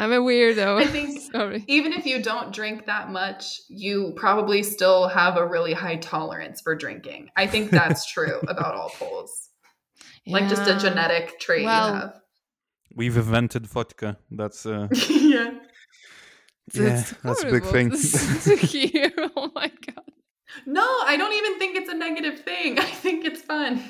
[0.00, 0.80] I'm a weirdo.
[0.82, 1.64] I think- Sorry.
[1.68, 6.60] Even if you don't drink that much, you probably still have a really high tolerance
[6.60, 7.28] for drinking.
[7.36, 9.50] I think that's true about all Poles.
[10.26, 12.14] Like just a genetic trait Well, you have.
[12.94, 14.16] We've invented vodka.
[14.30, 15.50] That's uh, yeah.
[16.72, 17.90] yeah, that's a big thing.
[17.90, 19.10] to hear.
[19.36, 20.04] Oh my god.
[20.66, 22.78] No, I don't even think it's a negative thing.
[22.78, 23.82] I think it's fun.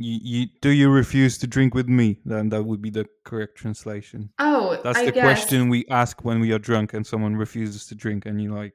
[0.00, 2.18] You, you do you refuse to drink with me?
[2.24, 4.30] Then that would be the correct translation.
[4.38, 5.22] Oh, That's I the guess.
[5.22, 8.74] question we ask when we are drunk and someone refuses to drink, and you like,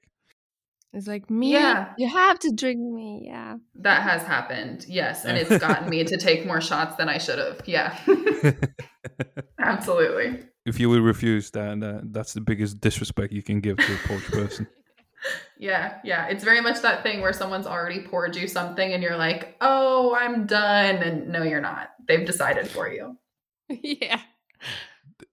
[0.94, 1.52] It's like me.
[1.52, 1.94] Yeah.
[1.98, 3.24] You have to drink me.
[3.26, 3.58] Yeah.
[3.76, 7.40] That has happened, yes, and it's gotten me to take more shots than I should
[7.40, 7.62] have.
[7.66, 7.98] Yeah,
[9.60, 10.44] absolutely.
[10.66, 13.98] if you will refuse, then uh, that's the biggest disrespect you can give to a
[14.08, 14.68] Polish person.
[15.58, 16.28] Yeah, yeah.
[16.28, 20.16] It's very much that thing where someone's already poured you something and you're like, oh,
[20.16, 20.98] I'm done.
[20.98, 21.90] And no, you're not.
[22.08, 23.18] They've decided for you.
[23.70, 24.20] yeah.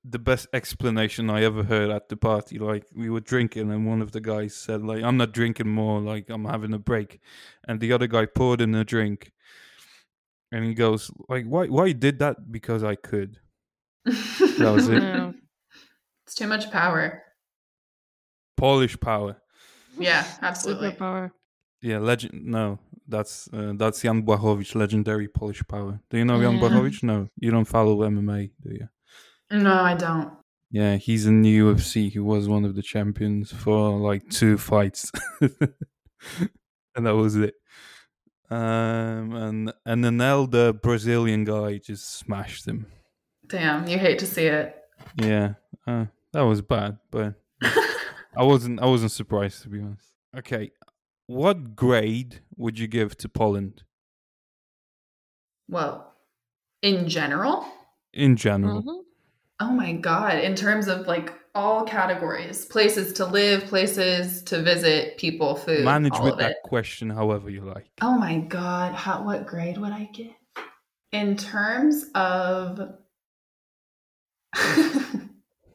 [0.05, 2.59] the best explanation I ever heard at the party.
[2.59, 6.01] Like we were drinking, and one of the guys said, "Like I'm not drinking more.
[6.01, 7.21] Like I'm having a break,"
[7.67, 9.33] and the other guy poured in a drink,
[10.51, 11.67] and he goes, "Like why?
[11.67, 12.51] Why did that?
[12.51, 13.39] Because I could."
[14.05, 15.03] That was it.
[15.03, 15.35] No.
[16.27, 17.23] It's too much power.
[18.57, 19.42] Polish power.
[19.99, 20.93] Yeah, absolutely.
[20.93, 21.31] Superpower.
[21.81, 22.45] Yeah, legend.
[22.47, 22.79] No,
[23.09, 25.99] that's uh, that's Jan Błachowicz, legendary Polish power.
[26.11, 26.61] Do you know Jan Yeah.
[26.61, 27.03] Błachowicz?
[27.03, 28.89] No, you don't follow MMA, do you?
[29.51, 30.31] No, I don't.
[30.71, 32.11] Yeah, he's in the UFC.
[32.11, 35.11] He was one of the champions for like two fights,
[36.97, 37.55] and that was it.
[38.51, 42.87] Um, and and then now the Brazilian guy just smashed him.
[43.47, 44.77] Damn, you hate to see it.
[45.17, 45.55] Yeah,
[45.87, 47.35] uh, that was bad, but
[48.37, 50.13] I wasn't I wasn't surprised to be honest.
[50.37, 50.71] Okay,
[51.27, 53.85] what grade would you give to Poland
[55.69, 56.13] well,
[56.83, 57.67] in general,
[58.13, 58.83] in general?
[58.83, 59.05] Mhm.
[59.61, 65.19] oh my God, in terms of like all categories places to live, places to visit,
[65.19, 66.57] people, food, Manage all with of that it.
[66.65, 67.91] question however you like.
[68.01, 70.33] Oh my god, how what grade would I give?
[71.13, 72.81] In terms of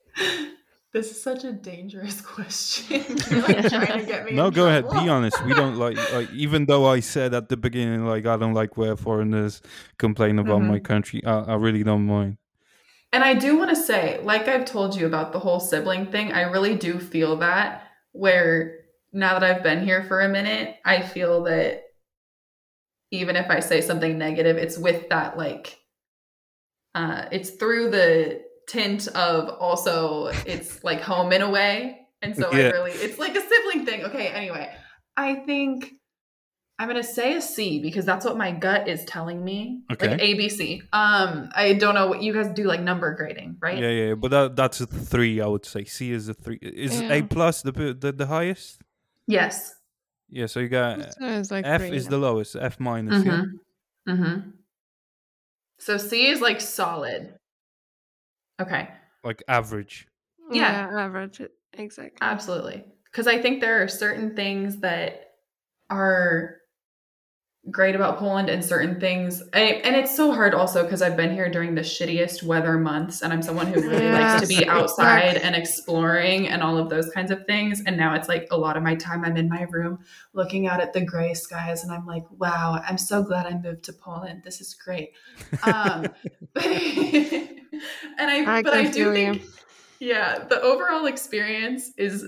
[0.97, 3.19] This is such a dangerous question.
[3.29, 4.89] You're like trying to get me No, in go ahead.
[4.89, 5.41] Be honest.
[5.41, 6.29] We don't like, like.
[6.31, 9.61] Even though I said at the beginning, like, I don't like where foreigners
[9.99, 10.83] complain about my Mhm.
[10.83, 11.23] country.
[11.25, 12.37] I, I really don't mind.
[13.11, 16.31] And I do want to say, like I've told you about the whole sibling thing,
[16.33, 18.79] I really do feel that where
[19.13, 21.83] now that I've been here for a minute, I feel that
[23.11, 25.79] even if I say something negative, it's with that like
[26.95, 31.99] uh it's through the tint of also it's like home in a way.
[32.21, 34.03] And so I really it's like a sibling thing.
[34.05, 34.73] Okay, anyway.
[35.15, 35.93] I think
[36.79, 39.81] I'm gonna say a C because that's what my gut is telling me.
[39.91, 40.09] Okay.
[40.09, 40.81] Like ABC.
[40.93, 43.79] Um, I don't know what you guys do like number grading, right?
[43.79, 44.13] Yeah, yeah.
[44.13, 45.41] But that, that's a three.
[45.41, 46.59] I would say C is a three.
[46.61, 47.13] Is Yeah.
[47.13, 48.81] A plus the, the the highest?
[49.25, 49.73] Yes.
[50.29, 52.09] Yeah, so you got So it's like F three, is yeah.
[52.11, 53.25] the lowest, F minus.
[53.25, 53.31] Yeah.
[53.31, 54.11] Mm-hmm.
[54.11, 54.49] Mm-hmm.
[55.79, 57.36] So C is like solid.
[58.59, 58.89] Okay.
[59.23, 60.07] like average.
[60.51, 60.89] Yeah.
[60.91, 61.41] average.
[61.73, 62.17] Exactly.
[62.21, 62.83] Absolutely.
[63.05, 65.31] Because I think there are certain things that
[65.89, 66.56] are
[67.69, 69.41] great about Poland and certain things.
[69.53, 73.21] And, and it's so hard also because I've been here during the shittiest weather months
[73.21, 77.09] and I'm someone who really likes to be outside and exploring and all of those
[77.09, 77.83] kinds of things.
[77.85, 79.99] And now it's like a lot of my time I'm in my room
[80.33, 83.83] looking out at the gray skies and I'm like, wow, I'm so glad I moved
[83.85, 84.43] to Poland.
[84.43, 85.11] This is great.
[85.63, 86.05] Um,
[88.17, 89.49] and I, I but I do think you.
[89.99, 92.25] yeah the overall experience is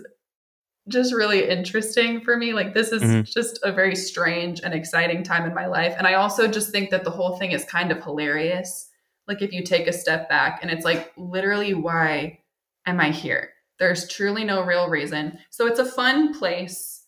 [0.90, 3.34] just really interesting for me like this is Mhm.
[3.34, 6.90] just a very strange and exciting time in my life and i also just think
[6.90, 8.90] that the whole thing is kind of hilarious
[9.28, 12.40] like if you take a step back and it's like literally why
[12.86, 17.06] am i here there's truly no real reason so it's a fun place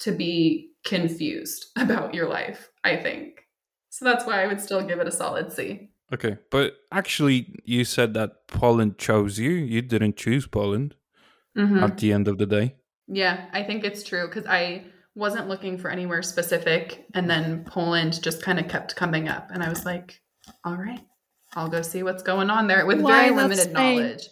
[0.00, 3.44] to be confused about your life i think
[3.90, 7.86] so that's why i would still give it a solid c Okay, but actually, you
[7.86, 9.48] said that Poland chose you.
[9.52, 10.94] You didn't choose Poland
[11.56, 11.82] Mhm.
[11.82, 12.76] at the end of the day.
[13.14, 18.22] Yeah, I think it's true because I wasn't looking for anywhere specific, and then Poland
[18.22, 20.22] just kind of kept coming up, and I was like,
[20.64, 21.02] "All right,
[21.54, 23.74] I'll go see what's going on there" with Why very limited Spain?
[23.74, 24.28] knowledge.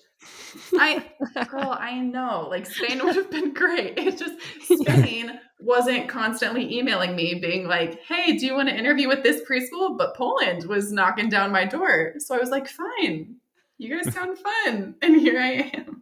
[0.74, 1.05] I,
[1.51, 3.99] girl, I know, like Spain would have been great.
[3.99, 4.41] It's just
[4.81, 9.43] Spain wasn't constantly emailing me, being like, "Hey, do you want to interview with this
[9.43, 13.37] preschool?" But Poland was knocking down my door, so I was like, "Fine,
[13.76, 16.00] you guys sound fun," and here I am.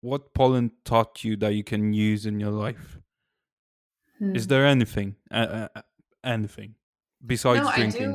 [0.00, 2.98] What Poland taught you that you can use in your life?
[4.20, 4.48] Is Hmm.
[4.48, 5.82] there anything, uh, uh,
[6.24, 6.74] anything
[7.24, 8.14] besides no, drinking?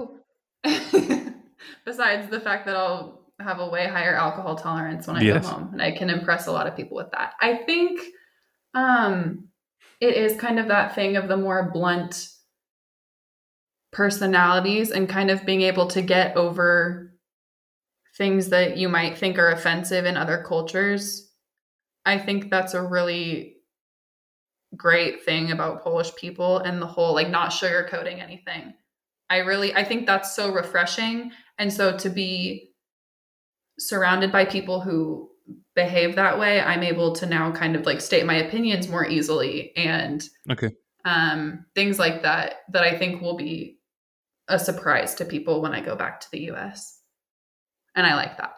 [0.64, 1.34] I do.
[1.86, 5.46] Besides the fact that I'll have a way higher alcohol tolerance when I Yes.
[5.46, 7.34] go home, and I can impress a lot of people with that.
[7.42, 8.00] I think
[8.74, 9.50] um,
[10.00, 12.30] it is kind of that thing of the more blunt
[13.92, 17.14] personalities and kind of being able to get over
[18.18, 21.33] things that you might think are offensive in other cultures.
[22.06, 23.58] I think that's a really
[24.76, 28.74] great thing about Polish people and the whole like not sugarcoating anything.
[29.30, 32.72] I really I think that's so refreshing and so to be
[33.80, 35.30] surrounded by people who
[35.76, 39.76] behave that way, I'm able to now kind of like state my opinions more easily
[39.76, 40.72] and Okay.
[41.06, 43.80] um things like that that I think will be
[44.48, 47.00] a surprise to people when I go back to the US.
[47.96, 48.54] And I like that.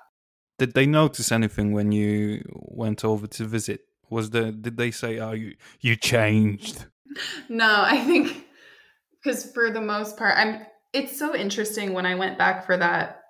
[0.58, 3.82] Did they notice anything when you went over to visit?
[4.10, 6.86] Was the did they say, "Oh, you you changed"?
[7.50, 8.46] No, I think
[9.24, 10.66] because for the most part, I'm.
[10.94, 13.22] It's so interesting when I went back for that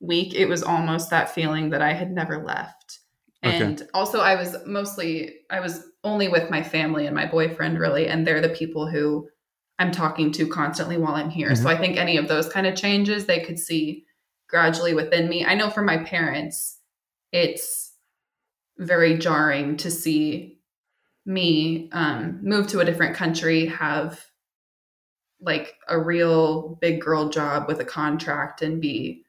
[0.00, 0.34] week.
[0.34, 3.00] It was almost that feeling that I had never left,
[3.44, 3.56] Okay.
[3.56, 8.08] and also I was mostly I was only with my family and my boyfriend really,
[8.08, 9.28] and they're the people who
[9.78, 11.54] I'm talking to constantly while I'm here.
[11.54, 11.68] So mm-hmm.
[11.68, 14.04] I think any of those kind of changes they could see
[14.48, 15.44] gradually within me.
[15.44, 16.78] I know for my parents,
[17.32, 17.92] it's
[18.78, 20.58] very jarring to see
[21.26, 24.24] me um, move to a different country, have
[25.40, 29.24] like a real big girl job with a contract and be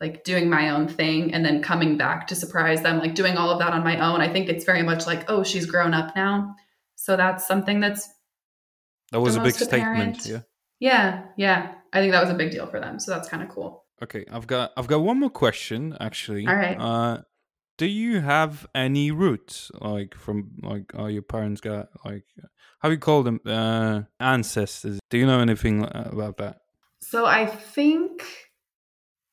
[0.00, 3.50] like doing my own thing and then coming back to surprise them, like doing all
[3.50, 4.20] of that on my own.
[4.20, 6.56] I think it's very much like, oh, she's grown up now.
[6.96, 8.08] So that's something that's,
[9.12, 10.26] That was a big most statement.
[10.26, 10.40] Yeah.
[10.80, 11.74] yeah, yeah.
[11.92, 12.98] I think that was a big deal for them.
[12.98, 13.81] So that's kind of cool.
[14.02, 16.48] Okay, I've got I've got one more question actually.
[16.48, 16.76] All right.
[16.78, 17.22] Uh,
[17.78, 22.24] do you have any roots like from like are your parents got like
[22.80, 24.98] how do you call them uh ancestors?
[25.08, 26.62] Do you know anything uh, about that?
[27.00, 28.24] So I think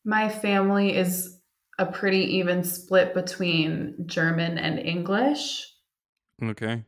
[0.05, 1.39] my family is
[1.79, 5.65] a pretty even split between German and English.
[6.43, 6.85] Okay.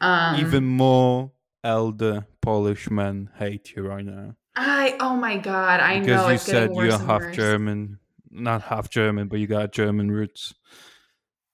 [0.00, 6.00] Um, Even more elder Polish men hate you right now I oh my god, I
[6.00, 7.36] because know you it's said you're half worse.
[7.36, 7.98] German,
[8.30, 10.54] not half German, but you got German roots.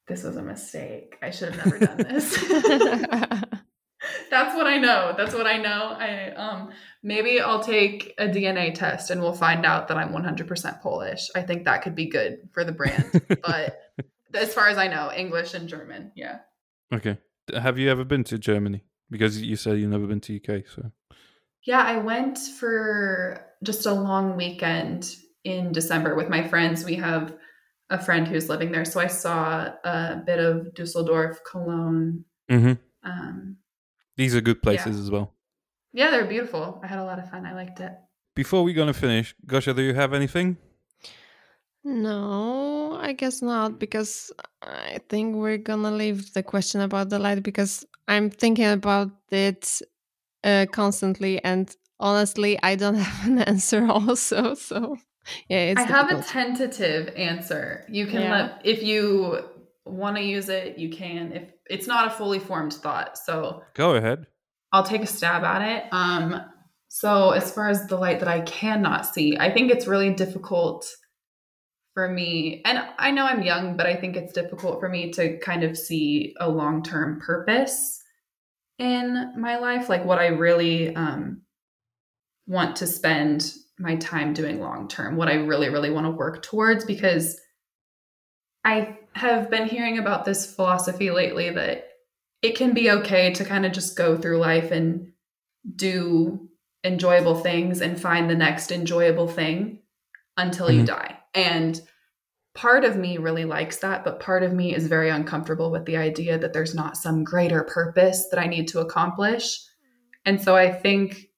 [0.07, 1.17] This was a mistake.
[1.23, 2.37] I should have never done this.
[4.31, 5.15] That's what I know.
[5.17, 5.97] That's what I know.
[5.99, 6.71] I um
[7.03, 11.31] maybe I'll take a DNA test and we'll find out that I'm 100% Polish.
[11.35, 13.23] I think that could be good for the brand.
[13.43, 13.81] but
[14.35, 16.13] as far as I know, English and German.
[16.15, 16.39] Yeah.
[16.93, 17.19] okay.
[17.55, 18.85] Have you ever been to Germany?
[19.11, 20.93] Because you said you've never been to UK, so
[21.65, 26.85] Yeah, I went for just a long weekend in December with my friends.
[26.85, 27.37] We have
[27.91, 32.25] a friend who's living there, so I saw a bit of Dusseldorf, Cologne.
[32.49, 33.57] hmm Um,
[34.17, 35.35] these are good places as well.
[35.93, 36.81] yeah, they're beautiful.
[36.85, 37.47] I had a lot of fun.
[37.47, 37.93] I liked it.
[38.35, 40.57] Before we're gonna finish, Gosia, do you have anything?
[41.83, 44.31] no, I guess not, because
[44.63, 49.81] I think we're gonna leave the question about the light because I'm thinking about it
[50.45, 54.55] uh, constantly, and honestly, I don't have an answer also.
[54.55, 54.97] So
[55.49, 56.11] yeah, I difficult.
[56.11, 57.85] have a tentative answer.
[57.89, 58.33] You can yeah.
[58.33, 59.41] let if you
[59.85, 61.33] want to use it, you can.
[61.33, 64.27] If it's not a fully formed thought, so go ahead.
[64.73, 65.85] I'll take a stab at it.
[65.93, 66.41] Um,
[66.89, 70.89] so as far as the light that I cannot see, I think it's really difficult
[71.95, 72.63] for me.
[72.65, 75.77] And I know I'm young, but I think it's difficult for me to kind of
[75.77, 78.00] see a long term purpose
[78.81, 81.43] in my life, like what I really um,
[82.47, 86.43] want to spend my time doing long term, what I really, really want to work
[86.43, 87.39] towards, because
[88.65, 91.89] I have been hearing about this philosophy lately that
[92.43, 95.13] it can be okay to kind of just go through life and
[95.77, 96.49] do
[96.83, 99.81] enjoyable things and find the next enjoyable thing
[100.37, 100.81] until mm-hmm.
[100.81, 101.19] you die.
[101.35, 101.81] And
[102.55, 105.97] part of me really likes that, but part of me is very uncomfortable with the
[105.97, 109.61] idea that there's not some greater purpose that I need to accomplish.
[110.25, 111.29] And so I think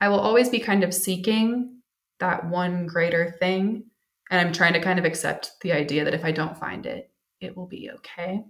[0.00, 1.80] I will always be kind of seeking
[2.20, 3.84] that one greater thing.
[4.30, 7.10] And I'm trying to kind of accept the idea that if I don't find it,
[7.40, 8.42] it will be okay.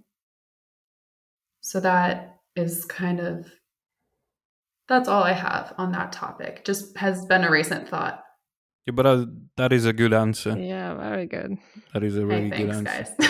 [1.61, 3.45] So that is kind of
[4.87, 6.63] that's all I have on that topic.
[6.63, 8.23] Just has been a recent thought.
[8.87, 9.25] Yeah, but uh,
[9.55, 10.57] that is a good answer.
[10.57, 11.57] Yeah, very good.
[11.93, 13.15] That is a really hey, thanks, good answer.
[13.17, 13.29] Guys.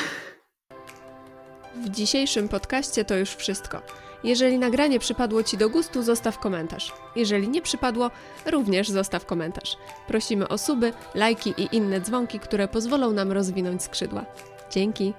[1.75, 3.81] W dzisiejszym podcaście to już wszystko.
[4.23, 6.93] Jeżeli nagranie przypadło Ci do gustu, zostaw komentarz.
[7.15, 8.11] Jeżeli nie przypadło,
[8.45, 9.77] również zostaw komentarz.
[10.07, 14.25] Prosimy o suby, lajki i inne dzwonki, które pozwolą nam rozwinąć skrzydła.
[14.71, 15.13] Dzięki!